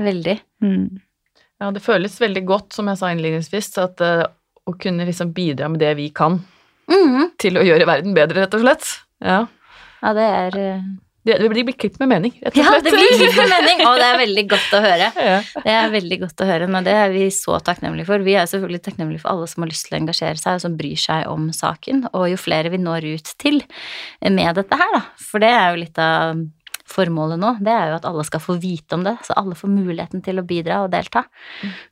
veldig. 0.00 0.38
Mm. 0.64 1.00
Ja, 1.58 1.72
det 1.74 1.82
føles 1.82 2.20
veldig 2.22 2.44
godt, 2.46 2.72
som 2.76 2.88
jeg 2.88 3.00
sa 3.00 3.10
innledningsvis, 3.12 3.72
at 3.82 4.00
uh, 4.04 4.24
å 4.68 4.76
kunne 4.78 5.06
liksom 5.08 5.34
bidra 5.36 5.68
med 5.72 5.82
det 5.82 5.96
vi 5.98 6.08
kan 6.14 6.38
mm. 6.88 7.34
til 7.42 7.58
å 7.58 7.66
gjøre 7.66 7.88
verden 7.88 8.14
bedre, 8.16 8.44
rett 8.44 8.56
og 8.56 8.62
slett. 8.64 8.88
Ja. 9.24 9.42
Ja, 9.98 10.12
det 10.14 10.26
er 10.30 10.56
eh, 10.62 10.82
Det, 11.28 11.36
det 11.42 11.48
blir 11.52 11.76
klipp 11.76 11.98
med 12.00 12.08
mening, 12.14 12.34
rett 12.40 12.54
og 12.56 12.60
Ja, 12.62 12.74
det 12.80 12.92
blir 12.94 13.10
klipp 13.20 13.36
med 13.36 13.50
mening, 13.56 13.82
og 13.84 13.98
det 14.00 14.06
er 14.06 14.20
veldig 14.22 14.44
godt 14.48 14.76
å 14.78 14.82
høre. 14.84 15.08
Ja. 15.28 15.38
Det 15.66 15.74
er 15.74 15.90
veldig 15.92 16.20
godt 16.24 16.44
å 16.44 16.48
høre, 16.48 16.68
men 16.72 16.86
det 16.86 16.94
er 16.96 17.12
vi 17.12 17.26
så 17.34 17.58
takknemlige 17.64 18.08
for. 18.08 18.24
Vi 18.24 18.36
er 18.40 18.48
selvfølgelig 18.48 18.84
takknemlige 18.86 19.24
for 19.24 19.34
alle 19.34 19.48
som 19.50 19.64
har 19.64 19.72
lyst 19.72 19.88
til 19.88 19.98
å 19.98 20.00
engasjere 20.00 20.40
seg, 20.40 20.56
og 20.56 20.64
som 20.64 20.78
bryr 20.78 21.02
seg 21.02 21.26
om 21.28 21.50
saken. 21.54 22.06
Og 22.14 22.30
jo 22.32 22.40
flere 22.40 22.72
vi 22.72 22.80
når 22.80 23.10
ut 23.18 23.34
til 23.42 23.60
med 24.24 24.56
dette 24.56 24.80
her, 24.80 24.94
da. 24.96 25.02
For 25.28 25.44
det 25.44 25.52
er 25.52 25.68
jo 25.68 25.82
litt 25.84 26.00
av 26.02 26.40
formålet 26.88 27.40
nå. 27.40 27.54
Det 27.64 27.72
er 27.72 27.92
jo 27.92 27.98
at 27.98 28.06
alle 28.08 28.24
skal 28.26 28.42
få 28.42 28.56
vite 28.62 28.96
om 28.96 29.04
det, 29.06 29.14
så 29.26 29.36
alle 29.38 29.56
får 29.58 29.70
muligheten 29.72 30.22
til 30.24 30.40
å 30.40 30.46
bidra 30.48 30.82
og 30.84 30.92
delta. 30.94 31.24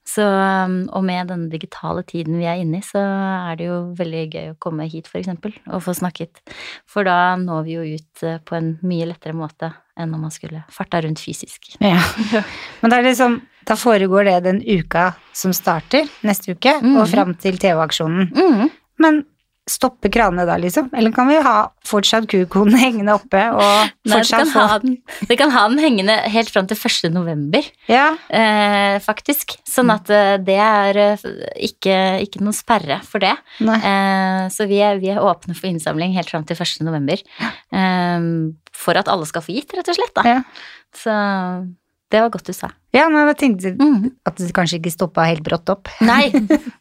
Så, 0.06 0.24
og 0.24 1.04
med 1.06 1.30
denne 1.32 1.50
digitale 1.52 2.04
tiden 2.08 2.38
vi 2.40 2.48
er 2.48 2.62
inne 2.62 2.80
i, 2.80 2.86
så 2.86 3.02
er 3.02 3.58
det 3.58 3.68
jo 3.68 3.80
veldig 3.98 4.24
gøy 4.26 4.52
å 4.52 4.60
komme 4.62 4.88
hit, 4.90 5.10
for 5.10 5.20
eksempel, 5.20 5.54
og 5.68 5.84
få 5.84 5.96
snakket. 5.96 6.42
For 6.88 7.06
da 7.06 7.36
når 7.40 7.66
vi 7.66 7.76
jo 7.76 7.84
ut 7.96 8.24
eh, 8.26 8.40
på 8.40 8.56
en 8.58 8.72
mye 8.86 9.10
lettere 9.10 9.36
måte 9.36 9.72
enn 9.96 10.12
om 10.12 10.26
man 10.26 10.32
skulle 10.34 10.62
farta 10.72 11.00
rundt 11.04 11.22
fysisk. 11.22 11.72
Ja. 11.80 12.00
Men 12.82 12.92
da, 12.92 12.98
er 12.98 13.08
liksom, 13.08 13.38
da 13.68 13.78
foregår 13.80 14.28
det 14.28 14.40
den 14.48 14.60
uka 14.64 15.10
som 15.36 15.54
starter 15.56 16.08
neste 16.26 16.56
uke, 16.56 16.76
mm. 16.82 16.98
og 17.00 17.08
fram 17.12 17.32
til 17.40 17.58
TV-aksjonen. 17.60 18.28
Mm. 18.36 18.74
Men 19.02 19.24
stopper 19.66 20.12
kranene 20.14 20.44
da, 20.46 20.56
liksom? 20.62 20.88
Eller 20.94 21.12
kan 21.14 21.26
vi 21.26 21.38
ha 21.42 21.54
fortsatt 21.86 22.28
kukonen 22.30 22.78
hengende 22.84 23.16
oppe, 23.16 23.40
og 23.50 23.90
Nei, 24.06 24.20
vi 24.20 24.28
kan, 24.30 24.50
få 24.50 24.66
ha 24.70 24.78
den, 24.82 24.98
vi 25.26 25.38
kan 25.38 25.54
ha 25.54 25.64
den 25.70 25.80
hengende 25.82 26.16
helt 26.30 26.52
fram 26.54 26.68
til 26.70 26.78
1. 26.78 27.10
november, 27.14 27.66
Ja, 27.90 28.12
eh, 28.30 28.98
faktisk. 29.02 29.56
Sånn 29.66 29.90
at 29.94 30.10
eh, 30.12 30.36
det 30.46 30.58
er 30.62 31.00
eh, 31.02 31.26
ikke, 31.68 31.96
ikke 32.26 32.44
noen 32.44 32.56
sperre 32.56 33.00
for 33.06 33.22
det. 33.22 33.34
Eh, 33.62 34.44
så 34.54 34.68
vi 34.70 34.78
er, 34.86 35.00
vi 35.02 35.10
er 35.14 35.22
åpne 35.22 35.56
for 35.58 35.70
innsamling 35.70 36.14
helt 36.16 36.30
fram 36.30 36.46
til 36.46 36.58
1. 36.58 36.86
november. 36.86 37.22
Eh, 37.42 38.30
for 38.76 39.00
at 39.00 39.10
alle 39.10 39.26
skal 39.26 39.42
få 39.42 39.56
gitt, 39.56 39.74
rett 39.74 39.90
og 39.90 39.98
slett. 39.98 40.14
Da. 40.14 40.36
Ja. 40.36 40.40
Så 40.96 41.16
det 42.12 42.20
var 42.22 42.30
godt 42.30 42.46
du 42.46 42.54
sa. 42.54 42.70
Ja, 42.94 43.08
men 43.10 43.26
jeg 43.26 43.38
tenkte 43.40 43.72
Mm. 43.76 44.12
at 44.24 44.36
det 44.38 44.52
kanskje 44.54 44.78
ikke 44.78 44.94
stoppa 44.94 45.26
helt 45.26 45.42
brått 45.42 45.68
opp. 45.72 45.88
Nei, 46.00 46.30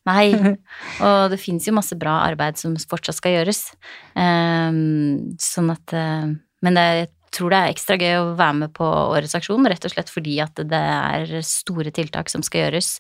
nei. 0.05 0.27
Og 1.05 1.31
det 1.33 1.39
fins 1.41 1.65
jo 1.65 1.73
masse 1.73 1.97
bra 1.97 2.19
arbeid 2.27 2.57
som 2.61 2.75
fortsatt 2.77 3.17
skal 3.17 3.39
gjøres. 3.39 3.71
Um, 4.13 5.35
sånn 5.41 5.73
at 5.73 5.95
uh, 5.97 6.29
Men 6.65 6.77
det, 6.77 6.85
jeg 7.01 7.09
tror 7.35 7.51
det 7.51 7.57
er 7.59 7.73
ekstra 7.73 7.97
gøy 7.99 8.13
å 8.15 8.35
være 8.39 8.55
med 8.61 8.73
på 8.77 8.85
årets 8.85 9.35
aksjon, 9.35 9.65
rett 9.67 9.83
og 9.85 9.91
slett 9.91 10.11
fordi 10.13 10.38
at 10.43 10.55
det 10.55 10.79
er 10.79 11.33
store 11.45 11.91
tiltak 11.91 12.31
som 12.31 12.45
skal 12.45 12.63
gjøres 12.63 12.93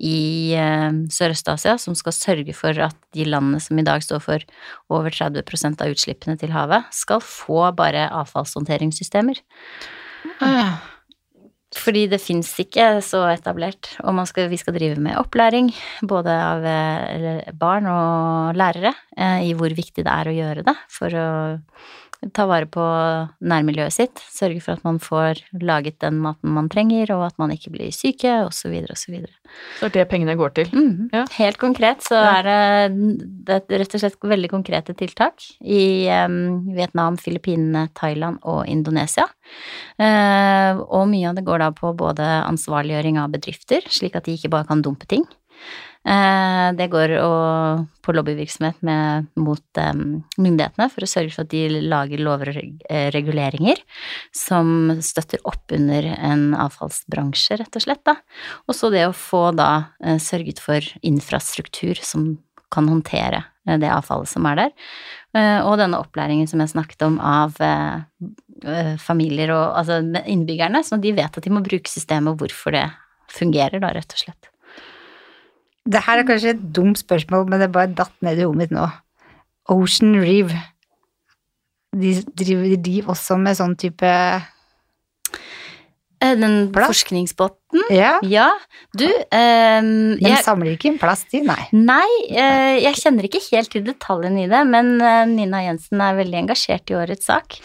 i 0.00 0.54
eh, 0.56 0.88
Sørøst-Asia, 1.12 1.76
som 1.82 1.96
skal 1.98 2.16
sørge 2.16 2.54
for 2.56 2.80
at 2.86 2.96
de 3.12 3.26
landene 3.28 3.60
som 3.60 3.78
i 3.78 3.84
dag 3.84 4.00
står 4.02 4.24
for 4.24 4.46
over 4.88 5.12
30% 5.12 5.84
av 5.84 5.92
utslippene 5.92 6.38
til 6.40 6.54
havet, 6.56 6.88
skal 6.96 7.20
få 7.20 7.68
bare 7.76 8.08
avfallshåndteringssystemer. 8.22 9.44
Fordi 11.74 12.04
det 12.10 12.20
fins 12.22 12.52
ikke 12.62 12.86
så 13.02 13.24
etablert, 13.32 13.90
og 14.04 14.20
skal, 14.30 14.46
vi 14.52 14.58
skal 14.60 14.76
drive 14.76 15.00
med 15.02 15.18
opplæring, 15.18 15.72
både 16.06 16.30
av 16.30 16.66
eh, 16.70 17.50
barn 17.58 17.88
og 17.90 18.58
lærere, 18.58 18.94
eh, 19.16 19.48
i 19.48 19.52
hvor 19.58 19.74
viktig 19.74 20.04
det 20.06 20.12
er 20.12 20.30
å 20.30 20.36
gjøre 20.38 20.64
det 20.68 20.76
for 20.92 21.18
å 21.18 21.28
ta 22.32 22.46
vare 22.48 22.66
på 22.70 22.82
nærmiljøet 23.44 23.92
sitt, 23.92 24.22
sørge 24.32 24.62
for 24.64 24.78
at 24.78 24.84
man 24.86 24.98
får 25.02 25.42
laget 25.60 25.98
den 26.00 26.20
maten 26.24 26.54
man 26.56 26.68
trenger, 26.72 27.10
og 27.16 27.26
at 27.26 27.38
man 27.38 27.52
ikke 27.54 27.72
blir 27.74 27.92
syke, 27.94 28.32
osv., 28.46 28.72
osv. 28.94 29.18
Så 29.80 29.88
er 29.88 29.94
det 29.94 30.06
pengene 30.10 30.36
går 30.38 30.54
til. 30.56 30.70
Mm. 30.72 31.10
Ja. 31.12 31.24
Helt 31.36 31.58
konkret 31.60 32.02
så 32.06 32.16
Ja. 32.16 32.40
er 32.40 32.88
det, 32.88 33.20
det 33.44 33.58
er 33.60 33.84
rett 33.84 33.94
og 33.94 34.00
slett 34.00 34.18
veldig 34.34 34.50
konkrete 34.50 34.94
tiltak 34.96 35.44
i 35.60 36.08
um, 36.24 36.74
Vietnam, 36.74 37.16
Filippinene, 37.20 37.88
Thailand 37.94 38.38
og 38.42 38.66
Indonesia. 38.66 39.28
Uh, 40.00 40.80
og 40.88 41.08
mye 41.12 41.28
av 41.30 41.36
det 41.38 41.44
går 41.46 41.58
da 41.62 41.70
på 41.76 41.92
både 41.96 42.24
ansvarliggjøring 42.48 43.18
av 43.20 43.32
bedrifter, 43.34 43.84
slik 43.88 44.16
at 44.16 44.24
de 44.26 44.38
ikke 44.38 44.50
bare 44.54 44.66
kan 44.70 44.82
dumpe 44.82 45.06
ting. 45.10 45.26
Eh, 46.04 46.68
det 46.76 46.90
går 46.92 47.14
på 48.04 48.12
lobbyvirksomhet 48.12 48.82
med, 48.84 49.30
mot 49.40 49.80
em, 49.80 50.20
myndighetene 50.36 50.88
for 50.92 51.06
å 51.06 51.08
sørge 51.08 51.32
for 51.32 51.46
at 51.46 51.52
de 51.54 51.80
lager 51.88 52.20
lover 52.20 52.52
og 52.52 52.84
eh, 52.90 53.08
reguleringer 53.14 53.80
som 54.36 54.92
støtter 55.04 55.40
opp 55.48 55.72
under 55.74 56.10
en 56.14 56.50
avfallsbransje, 56.66 57.58
rett 57.62 57.80
og 57.80 57.86
slett. 57.86 58.04
da. 58.04 58.18
Og 58.68 58.76
så 58.76 58.92
det 58.92 59.06
å 59.08 59.16
få 59.16 59.48
da 59.56 59.70
eh, 60.04 60.20
sørget 60.20 60.60
for 60.62 60.94
infrastruktur 61.02 62.00
som 62.04 62.34
kan 62.74 62.88
håndtere 62.90 63.44
eh, 63.68 63.78
det 63.80 63.92
avfallet 63.92 64.30
som 64.30 64.48
er 64.50 64.60
der. 64.60 64.74
Eh, 65.34 65.60
og 65.64 65.78
denne 65.80 66.00
opplæringen 66.02 66.50
som 66.50 66.62
jeg 66.62 66.74
snakket 66.74 67.06
om 67.08 67.20
av 67.24 67.56
eh, 67.64 68.02
eh, 68.64 68.94
familier 69.00 69.54
og 69.56 69.78
altså 69.80 70.02
innbyggerne, 70.22 70.84
så 70.84 71.00
de 71.00 71.14
vet 71.16 71.40
at 71.40 71.44
de 71.44 71.54
må 71.54 71.64
bruke 71.64 71.90
systemet 71.90 72.34
og 72.34 72.44
hvorfor 72.44 72.76
det 72.76 72.88
fungerer, 73.34 73.80
da, 73.82 73.94
rett 73.96 74.12
og 74.14 74.26
slett. 74.26 74.53
Det 75.84 76.00
her 76.06 76.20
er 76.20 76.28
kanskje 76.28 76.54
et 76.54 76.62
dumt 76.76 76.98
spørsmål, 77.00 77.48
men 77.50 77.60
det 77.60 77.72
bare 77.72 77.92
datt 77.92 78.14
ned 78.24 78.40
i 78.40 78.46
hodet 78.46 78.62
mitt 78.62 78.72
nå. 78.72 78.86
Ocean 79.72 80.16
Reeve. 80.20 80.56
De 81.94 82.16
driver 82.36 82.76
de 82.82 82.96
også 83.04 83.36
med 83.38 83.58
sånn 83.58 83.76
type 83.78 84.10
Eh, 86.24 86.36
Den 86.38 86.72
Plast? 86.72 86.88
forskningsbåten. 86.88 87.82
Ja, 87.90 88.18
Ja, 88.22 88.48
du 88.96 89.04
jeg... 89.04 89.28
Den 89.30 90.18
jeg, 90.22 90.44
samler 90.44 90.72
ikke 90.72 90.88
inn 90.92 90.98
plast 90.98 91.28
de, 91.34 91.42
nei. 91.44 91.66
Nei, 91.74 92.08
eh, 92.30 92.80
jeg 92.84 92.96
kjenner 93.02 93.28
ikke 93.28 93.42
helt 93.50 93.72
til 93.74 93.84
detaljene 93.84 94.44
i 94.46 94.48
det, 94.50 94.62
men 94.70 94.94
eh, 95.02 95.24
Nina 95.28 95.64
Jensen 95.66 96.00
er 96.00 96.16
veldig 96.16 96.40
engasjert 96.44 96.92
i 96.92 96.96
årets 96.96 97.28
sak. 97.28 97.58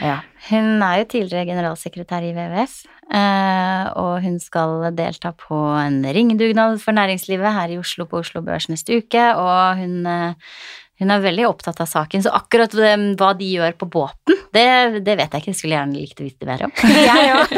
Ja. 0.00 0.20
Hun 0.50 0.82
er 0.82 1.00
jo 1.00 1.08
tidligere 1.12 1.46
generalsekretær 1.46 2.24
i 2.26 2.32
WWF, 2.34 2.76
eh, 3.14 3.84
og 4.00 4.24
hun 4.24 4.38
skal 4.42 4.88
delta 4.98 5.30
på 5.38 5.58
en 5.78 6.00
ringedugnad 6.02 6.80
for 6.82 6.96
næringslivet 6.96 7.54
her 7.54 7.74
i 7.74 7.78
Oslo 7.78 8.06
på 8.10 8.22
Oslo 8.24 8.42
Børs 8.46 8.66
neste 8.70 8.98
uke, 8.98 9.28
og 9.38 9.78
hun, 9.78 10.00
eh, 10.10 10.56
hun 10.98 11.14
er 11.14 11.22
veldig 11.22 11.46
opptatt 11.46 11.82
av 11.84 11.90
saken, 11.90 12.24
så 12.26 12.34
akkurat 12.34 12.74
eh, 12.74 13.06
hva 13.20 13.30
de 13.38 13.52
gjør 13.54 13.78
på 13.78 13.90
båten, 13.94 14.42
det, 14.50 14.66
det 15.06 15.16
vet 15.20 15.30
jeg 15.30 15.44
ikke, 15.44 15.52
Jeg 15.52 15.60
skulle 15.60 15.78
gjerne 15.78 16.02
likt 16.02 16.20
å 16.20 16.26
vite 16.26 16.50
mer 16.50 16.66
om. 16.66 16.74
Jeg 17.10 17.30
òg. 17.36 17.54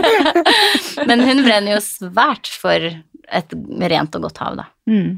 Men 1.09 1.25
hun 1.25 1.43
brenner 1.47 1.79
jo 1.79 1.81
svært 1.87 2.53
for 2.53 2.93
et 3.33 3.59
rent 3.95 4.21
og 4.21 4.29
godt 4.29 4.45
hav, 4.45 4.61
da. 4.61 4.69
Mm. 4.91 5.17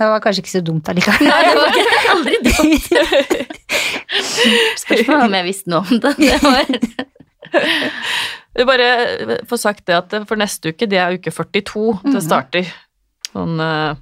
Det 0.00 0.06
var 0.08 0.20
kanskje 0.24 0.40
ikke 0.40 0.52
så 0.54 0.62
dumt 0.64 0.86
allikevel. 0.88 1.28
Nei, 1.28 1.40
det 1.44 1.56
var 1.60 1.74
ikke 1.76 2.12
aldri 2.14 2.36
dumt. 2.46 2.84
Spørsmålet 4.80 5.24
om 5.26 5.34
jeg 5.36 5.46
visste 5.46 5.72
noe 5.72 5.82
om 5.84 6.00
det. 6.00 6.12
det 6.18 6.38
var, 6.44 6.64
Vi 8.60 8.64
bare 8.66 8.86
får 9.48 9.60
sagt 9.62 9.84
det 9.90 9.96
at 9.98 10.14
for 10.28 10.40
neste 10.40 10.72
uke, 10.72 10.88
det 10.90 10.98
er 11.00 11.18
uke 11.18 11.30
42 11.34 11.84
det 12.02 12.14
Mhm. 12.16 12.22
starter. 12.24 12.70
Sånn, 13.30 13.60
eh, 13.62 13.94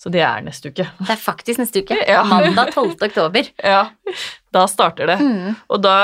så 0.00 0.08
det 0.14 0.22
er 0.24 0.40
neste 0.46 0.70
uke. 0.72 0.86
det 0.86 1.10
er 1.12 1.20
faktisk 1.20 1.58
neste 1.60 1.82
uke. 1.82 1.98
Ja. 2.08 2.22
Mandag 2.24 2.70
12. 2.72 2.94
oktober. 3.10 3.50
Ja, 3.60 3.82
da 4.54 4.66
starter 4.70 5.06
det. 5.10 5.18
Mm. 5.20 5.56
Og 5.68 5.82
da 5.82 5.96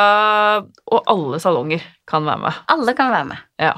Og 0.93 1.03
alle 1.07 1.39
salonger 1.41 1.81
kan 2.07 2.25
være 2.27 2.39
med. 2.43 2.53
Alle 2.69 2.95
kan 2.95 3.11
være 3.15 3.25
med. 3.31 3.39
Ja. 3.59 3.73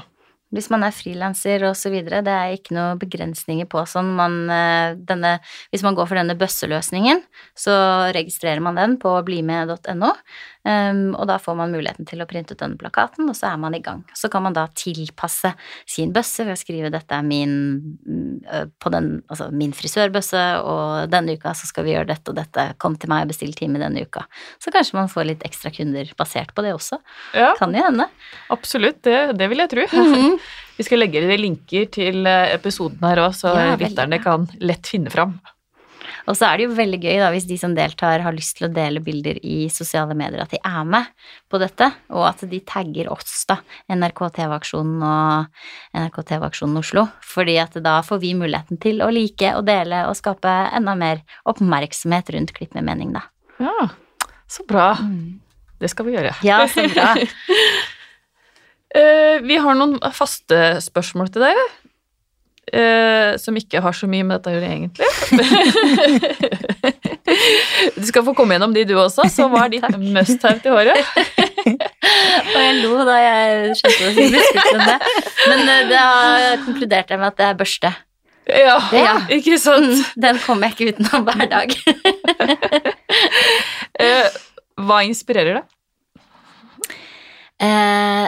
Hvis 0.55 0.69
man 0.73 0.81
er 0.85 0.95
frilanser 0.95 1.63
og 1.67 1.75
så 1.77 1.91
videre, 1.93 2.23
det 2.25 2.33
er 2.33 2.55
ikke 2.55 2.73
noen 2.73 3.01
begrensninger 3.01 3.67
på 3.69 3.83
sånn. 3.89 4.09
Man, 4.17 4.37
eh, 4.49 4.95
denne, 4.97 5.35
hvis 5.69 5.83
man 5.85 5.97
går 5.97 6.09
for 6.09 6.17
denne 6.17 6.37
bøsseløsningen, 6.39 7.21
så 7.53 7.75
registrerer 8.17 8.63
man 8.65 8.79
den 8.79 8.97
på 9.01 9.13
blimed.no, 9.27 10.13
um, 10.67 11.15
og 11.15 11.27
da 11.29 11.37
får 11.39 11.55
man 11.55 11.71
muligheten 11.71 12.05
til 12.09 12.21
å 12.21 12.27
printe 12.29 12.53
ut 12.55 12.59
denne 12.61 12.77
plakaten, 12.79 13.29
og 13.29 13.35
så 13.37 13.47
er 13.53 13.57
man 13.61 13.75
i 13.75 13.81
gang. 13.83 14.03
Så 14.17 14.29
kan 14.31 14.43
man 14.43 14.53
da 14.53 14.67
tilpasse 14.75 15.53
sin 15.87 16.11
bøsse 16.13 16.45
ved 16.45 16.53
å 16.57 16.59
skrive 16.59 16.91
'dette 16.91 17.11
er 17.15 17.23
min, 17.23 17.97
mm, 18.05 18.71
på 18.79 18.91
den, 18.91 19.21
altså 19.29 19.51
min 19.51 19.71
frisørbøsse', 19.73 20.63
og 20.63 21.09
denne 21.11 21.37
uka 21.37 21.53
så 21.53 21.67
skal 21.67 21.83
vi 21.85 21.93
gjøre 21.95 22.07
dette 22.13 22.29
og 22.29 22.35
dette, 22.35 22.67
kom 22.77 22.95
til 22.97 23.09
meg 23.09 23.23
og 23.23 23.33
bestill 23.33 23.53
time 23.53 23.79
denne 23.79 24.01
uka. 24.05 24.25
Så 24.59 24.71
kanskje 24.71 24.93
man 24.99 25.07
får 25.11 25.25
litt 25.25 25.43
ekstra 25.47 25.71
kunder 25.71 26.11
basert 26.17 26.53
på 26.55 26.61
det 26.65 26.73
også. 26.73 26.99
Ja, 27.33 27.53
Kan 27.59 27.73
jo 27.73 27.83
hende. 27.83 28.07
absolutt. 28.49 29.01
Det, 29.03 29.37
det 29.37 29.49
vil 29.49 29.57
jeg 29.65 29.69
tro. 29.69 29.85
Mhm. 29.99 30.39
Vi 30.79 30.83
skal 30.87 30.99
legge 30.99 31.19
linker 31.37 31.89
til 31.91 32.25
eh, 32.25 32.53
episoden 32.55 33.03
her 33.03 33.17
òg, 33.17 33.33
så 33.35 33.51
Ja, 33.53 33.75
lytterne 33.75 34.21
kan 34.23 34.47
lett 34.63 34.87
finne 34.87 35.11
fram. 35.11 35.39
Og 36.29 36.37
så 36.37 36.45
er 36.45 36.59
det 36.59 36.67
jo 36.67 36.75
veldig 36.77 36.99
gøy 37.01 37.15
da, 37.17 37.31
hvis 37.33 37.47
de 37.49 37.57
som 37.57 37.73
deltar 37.73 38.21
har 38.21 38.35
lyst 38.35 38.59
til 38.59 38.67
å 38.67 38.71
dele 38.73 39.01
bilder 39.01 39.39
i 39.41 39.63
sosiale 39.73 40.13
medier, 40.17 40.43
at 40.43 40.53
de 40.53 40.59
er 40.61 40.85
med 40.85 41.09
på 41.49 41.59
dette, 41.61 41.87
og 42.13 42.27
at 42.29 42.43
de 42.51 42.61
tagger 42.69 43.09
oss, 43.09 43.41
da, 43.49 43.57
NRK 43.89 44.21
TV-aksjonen 44.37 45.01
og 45.09 45.63
NRK 45.97 46.21
TV-aksjonen 46.33 46.81
Oslo. 46.83 47.07
Fordi 47.25 47.57
at 47.61 47.79
da 47.81 47.97
får 48.05 48.21
vi 48.21 48.35
muligheten 48.37 48.81
til 48.81 49.01
å 49.01 49.09
like 49.13 49.55
og 49.57 49.65
dele 49.69 50.05
og 50.09 50.17
skape 50.19 50.53
enda 50.77 50.95
mer 50.99 51.23
oppmerksomhet 51.49 52.29
rundt 52.35 52.53
Klipp 52.59 52.75
med 52.77 52.85
mening, 52.85 53.13
da. 53.15 53.25
Ja, 53.61 53.89
så 54.49 54.65
bra. 54.67 54.91
Det 55.79 55.89
skal 55.91 56.09
vi 56.09 56.17
gjøre. 56.17 56.33
Ja, 56.45 56.65
så 56.69 56.85
bra. 56.93 57.13
Eh, 58.89 59.35
vi 59.45 59.53
har 59.61 59.75
noen 59.77 59.99
faste 60.17 60.79
spørsmål 60.81 61.27
til 61.29 61.43
deg, 61.45 61.59
eh, 62.73 63.37
som 63.41 63.55
ikke 63.59 63.81
har 63.83 63.95
så 63.97 64.07
mye 64.09 64.23
med 64.27 64.39
dette 64.39 64.49
å 64.49 64.55
gjøre, 64.55 64.69
egentlig. 64.69 65.07
du 67.99 68.05
skal 68.07 68.25
få 68.27 68.33
komme 68.37 68.55
gjennom 68.57 68.73
de, 68.75 68.83
du 68.89 68.95
også. 68.99 69.25
Så 69.31 69.47
hva 69.51 69.65
er 69.67 69.73
ditt 69.77 69.87
must-have 70.17 70.59
til 70.63 70.75
håret? 70.75 70.99
Og 72.53 72.59
jeg 72.59 72.75
lo 72.83 72.93
da 73.07 73.17
jeg 73.21 73.75
skjønte 73.79 74.03
det 74.17 74.39
det. 74.85 74.99
Men 75.49 75.65
eh, 75.65 75.83
da 75.91 76.03
konkluderte 76.65 77.15
jeg 77.15 77.21
med 77.21 77.29
at 77.33 77.39
det 77.41 77.47
er 77.49 77.59
børste. 77.59 77.91
Ja, 78.49 78.77
Ja. 78.97 79.11
ikke 79.29 79.59
sant? 79.61 79.91
Mm, 79.93 80.05
Den 80.25 80.39
kommer 80.41 80.71
jeg 80.71 80.73
ikke 80.73 80.87
utenom 80.95 81.27
hver 81.27 81.45
dag. 81.51 81.69
Eh, 83.99 84.25
hva 84.79 85.01
inspirerer 85.05 85.59
deg? 85.59 85.65
Eh, 87.59 88.27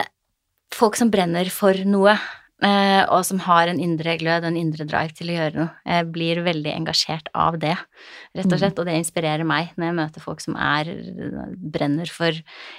folk 0.76 0.98
som 1.00 1.10
brenner 1.10 1.48
for 1.50 1.72
noe, 1.88 2.14
og 2.62 3.24
som 3.26 3.40
har 3.42 3.66
en 3.66 3.80
indre 3.82 4.14
glød, 4.20 4.44
en 4.46 4.58
indre 4.58 4.84
drive 4.86 5.16
til 5.18 5.32
å 5.32 5.34
gjøre 5.34 5.56
noe. 5.56 5.70
Jeg 5.88 6.06
blir 6.14 6.40
veldig 6.46 6.72
engasjert 6.76 7.30
av 7.34 7.58
det, 7.62 7.74
rett 8.38 8.54
og 8.54 8.60
slett, 8.60 8.78
og 8.78 8.86
det 8.86 8.94
inspirerer 9.00 9.46
meg 9.48 9.72
når 9.74 9.88
jeg 9.88 9.98
møter 9.98 10.24
folk 10.24 10.42
som 10.44 10.54
er 10.54 10.90
brenner 11.58 12.10
for 12.12 12.36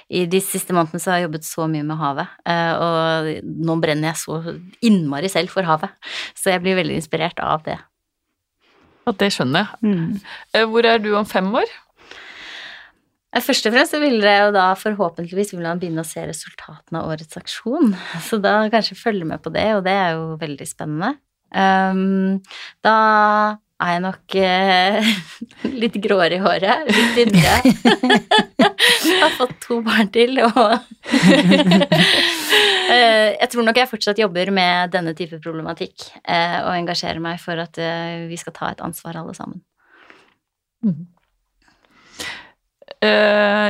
I 0.08 0.24
de 0.30 0.40
siste 0.44 0.72
månedene 0.76 1.02
så 1.02 1.12
har 1.12 1.20
jeg 1.20 1.28
jobbet 1.28 1.48
så 1.48 1.68
mye 1.70 1.86
med 1.86 2.00
havet, 2.00 2.36
eh, 2.48 2.72
og 2.80 3.50
nå 3.68 3.78
brenner 3.82 4.12
jeg 4.12 4.22
så 4.22 4.40
innmari 4.84 5.30
selv 5.32 5.52
for 5.52 5.68
havet, 5.68 5.92
så 6.38 6.54
jeg 6.54 6.64
blir 6.64 6.78
veldig 6.80 6.98
inspirert 7.00 7.40
av 7.44 7.64
det. 7.68 7.78
At 9.04 9.20
det 9.20 9.34
skjønner 9.34 9.66
jeg. 9.66 9.80
Mm. 9.84 10.20
Eh, 10.54 10.66
hvor 10.70 10.86
er 10.88 11.02
du 11.02 11.12
om 11.18 11.28
fem 11.28 11.50
år? 11.52 11.68
Først 13.42 13.66
og 13.66 13.74
fremst 13.74 13.96
vil 13.98 14.20
jeg 14.22 14.44
jo 14.44 14.52
da 14.54 14.68
forhåpentligvis 14.78 15.54
vil 15.54 15.64
man 15.64 15.80
begynne 15.82 16.04
å 16.04 16.06
se 16.08 16.22
resultatene 16.28 17.00
av 17.00 17.10
årets 17.10 17.38
aksjon, 17.40 17.94
så 18.28 18.38
da 18.42 18.56
kanskje 18.72 18.98
følge 19.00 19.26
med 19.28 19.42
på 19.44 19.52
det, 19.54 19.66
og 19.78 19.84
det 19.86 19.96
er 19.98 20.16
jo 20.18 20.34
veldig 20.40 20.68
spennende. 20.70 21.16
Um, 21.54 22.40
da 22.82 22.94
er 23.84 23.96
jeg 23.96 24.02
nok 24.04 24.36
eh, 24.38 25.10
litt 25.82 25.98
gråere 26.02 26.38
i 26.38 26.42
håret, 26.42 26.90
litt 26.90 27.20
yngre. 27.26 27.54
har 29.24 29.34
fått 29.38 29.58
to 29.62 29.80
barn 29.86 30.10
til, 30.14 30.38
og 30.44 30.78
Eh, 32.84 33.34
Jeg 33.40 33.48
tror 33.52 33.64
nok 33.66 33.78
jeg 33.80 33.90
fortsatt 33.90 34.20
jobber 34.20 34.50
med 34.54 34.92
denne 34.92 35.14
type 35.16 35.38
problematikk, 35.42 36.06
eh, 36.20 36.58
og 36.64 36.74
engasjerer 36.76 37.22
meg 37.22 37.40
for 37.42 37.58
at 37.60 37.78
eh, 37.80 38.26
vi 38.28 38.36
skal 38.40 38.54
ta 38.56 38.70
et 38.72 38.82
ansvar 38.84 39.16
alle 39.20 39.34
sammen. 39.36 39.62
Eh, 40.84 40.98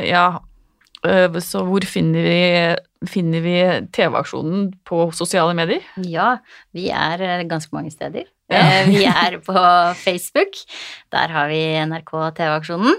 ja, 0.09 0.27
Eh, 1.05 1.29
så 1.44 1.61
hvor 1.68 1.85
finner 1.85 2.25
vi, 2.25 3.09
finner 3.12 3.42
vi 3.44 3.55
TV-aksjonen 3.92 4.70
på 4.88 5.11
sosiale 5.12 5.53
medier? 5.53 5.83
Ja, 6.01 6.38
vi 6.73 6.87
er 6.88 7.20
eh, 7.20 7.42
ganske 7.44 7.77
mange 7.77 7.90
steder. 7.92 8.25
Ja. 8.49 8.62
Eh, 8.81 8.88
Vi 8.88 9.03
er 9.05 9.37
på 9.44 9.53
Facebook, 10.01 10.57
der 11.12 11.29
har 11.29 11.51
vi 11.53 11.59
NRK 11.85 12.14
TV-aksjonen. 12.38 12.97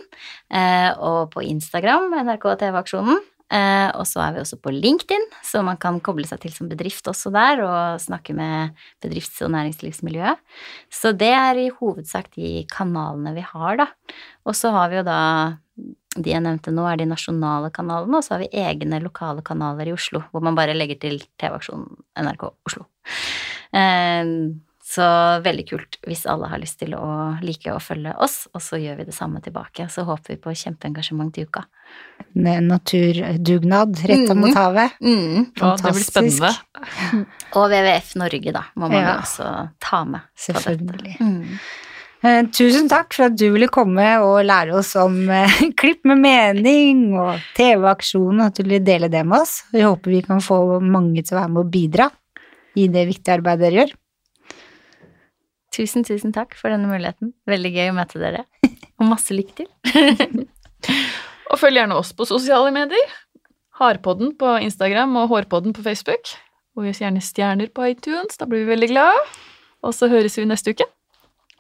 eh, 0.54 0.91
Og 1.02 1.32
på 1.34 1.41
Instagram, 1.50 2.12
NRK 2.28 2.45
TV-aksjonen. 2.62 3.17
Eh, 3.50 3.89
Og 3.98 4.06
så 4.06 4.21
er 4.21 4.34
vi 4.38 4.43
også 4.45 4.62
på 4.62 4.69
LinkedIn, 4.78 5.26
så 5.41 5.65
man 5.65 5.78
kan 5.82 5.98
koble 6.00 6.30
seg 6.30 6.41
til 6.45 6.54
som 6.54 6.69
bedrift 6.69 7.10
også 7.10 7.34
der, 7.34 7.65
og 7.65 8.00
snakke 8.06 8.38
med 8.38 8.78
bedrifts- 9.02 9.41
og 9.41 9.50
næringslivsmiljøet. 9.58 10.38
Så 10.93 11.17
det 11.17 11.34
er 11.34 11.58
i 11.58 11.69
hovedsak 11.82 12.30
de 12.38 12.67
kanalene 12.69 13.34
vi 13.34 13.41
har, 13.41 13.78
da. 13.78 13.88
Og 14.45 14.54
så 14.54 14.69
har 14.78 14.89
vi 14.93 14.98
jo 15.02 15.04
da 15.10 15.58
de 16.15 16.32
jeg 16.32 16.41
nevnte 16.43 16.71
nå, 16.71 16.86
er 16.88 16.97
de 17.01 17.06
nasjonale 17.12 17.71
kanalene, 17.75 18.17
og 18.17 18.23
så 18.23 18.36
har 18.36 18.45
vi 18.45 18.51
egne 18.62 19.01
lokale 19.04 19.43
kanaler 19.45 19.89
i 19.91 19.95
Oslo, 19.95 20.23
hvor 20.32 20.41
man 20.45 20.56
bare 20.56 20.75
legger 20.78 20.99
til 21.01 21.19
TV-aksjonen 21.41 21.97
NRK 22.23 22.47
Oslo. 22.69 22.86
Eh, 23.75 24.23
Så 24.86 25.01
veldig 25.41 25.63
kult 25.67 25.95
hvis 26.06 26.28
alle 26.30 26.45
har 26.47 26.60
lyst 26.62 26.78
til 26.78 26.93
å 26.93 27.08
like 27.41 27.73
å 27.73 27.80
følge 27.82 28.13
oss, 28.21 28.47
og 28.54 28.62
så 28.62 28.78
gjør 28.78 28.99
vi 28.99 29.08
det 29.08 29.15
samme 29.17 29.41
tilbake. 29.41 29.88
Så 29.89 30.06
håper 30.06 30.36
vi 30.36 30.38
på 30.43 30.54
kjempeengasjement 30.54 31.34
til 31.34 31.49
uka. 31.49 31.63
Med 32.38 32.67
Naturdugnad 32.69 33.97
retta 34.06 34.36
mm. 34.38 34.43
mot 34.43 34.54
havet. 34.56 34.93
Mm. 35.01 35.47
Ja, 35.58 35.71
det 35.82 35.91
blir 35.97 36.06
spennende. 36.06 36.54
Og 37.58 37.65
WWF 37.73 38.13
Norge, 38.21 38.54
da, 38.54 38.63
må 38.78 38.91
man 38.93 39.01
Ja. 39.01 39.17
også 39.23 39.49
ta 39.82 40.04
med. 40.06 40.21
på 40.21 40.54
dette. 40.54 40.63
Selvfølgelig. 40.69 41.17
Mm. 41.19 41.60
Eh, 42.25 42.41
Tusen 42.49 42.88
takk 42.89 43.13
for 43.13 43.27
at 43.27 43.35
du 43.38 43.45
ville 43.53 43.67
komme 43.69 44.05
og 44.23 44.39
lære 44.47 44.73
oss 44.79 44.95
om 44.97 45.27
eh, 45.29 45.59
klipp 45.81 46.07
med 46.09 46.23
mening 46.23 47.11
og 47.19 47.43
TV-aksjonen, 47.57 48.47
at 48.47 48.57
du 48.57 48.63
ville 48.63 48.81
dele 48.85 49.11
det 49.13 49.21
med 49.27 49.43
oss. 49.43 49.59
Vi 49.73 49.83
håper 49.85 50.15
vi 50.15 50.23
kan 50.25 50.41
få 50.41 50.79
mange 50.81 51.21
til 51.21 51.35
å 51.35 51.43
være 51.43 51.53
med 51.53 51.61
og 51.61 51.69
bidra 51.75 52.09
i 52.75 52.88
det 52.91 53.05
viktige 53.11 53.38
arbeidet 53.38 53.67
dere 53.67 53.83
gjør. 53.83 53.93
Tusen, 55.75 56.07
tusen 56.07 56.33
takk 56.33 56.55
for 56.57 56.71
denne 56.73 56.89
muligheten. 56.89 57.35
Veldig 57.51 57.73
gøy 57.75 57.91
å 57.91 57.97
møte 57.99 58.21
dere. 58.21 58.45
Og 58.95 59.09
masse 59.09 59.35
lykke 59.35 59.59
til. 59.59 60.45
Og 61.51 61.59
følg 61.59 61.81
gjerne 61.81 61.99
oss 61.99 62.13
på 62.15 62.25
sosiale 62.25 62.71
medier. 62.73 63.15
Harpodden 63.75 64.31
på 64.39 64.55
Instagram 64.63 65.17
og 65.19 65.33
Hårpodden 65.33 65.75
på 65.75 65.83
Facebook. 65.83 66.31
Og 66.79 66.88
gi 66.88 66.95
oss 66.95 67.03
gjerne 67.03 67.23
stjerner 67.23 67.75
på 67.75 67.91
iTunes, 67.91 68.39
da 68.39 68.47
blir 68.47 68.63
vi 68.63 68.71
veldig 68.71 68.93
glade. 68.95 69.25
Og 69.83 69.93
så 69.93 70.07
høres 70.09 70.39
vi 70.39 70.47
neste 70.47 70.71
uke. 70.71 70.88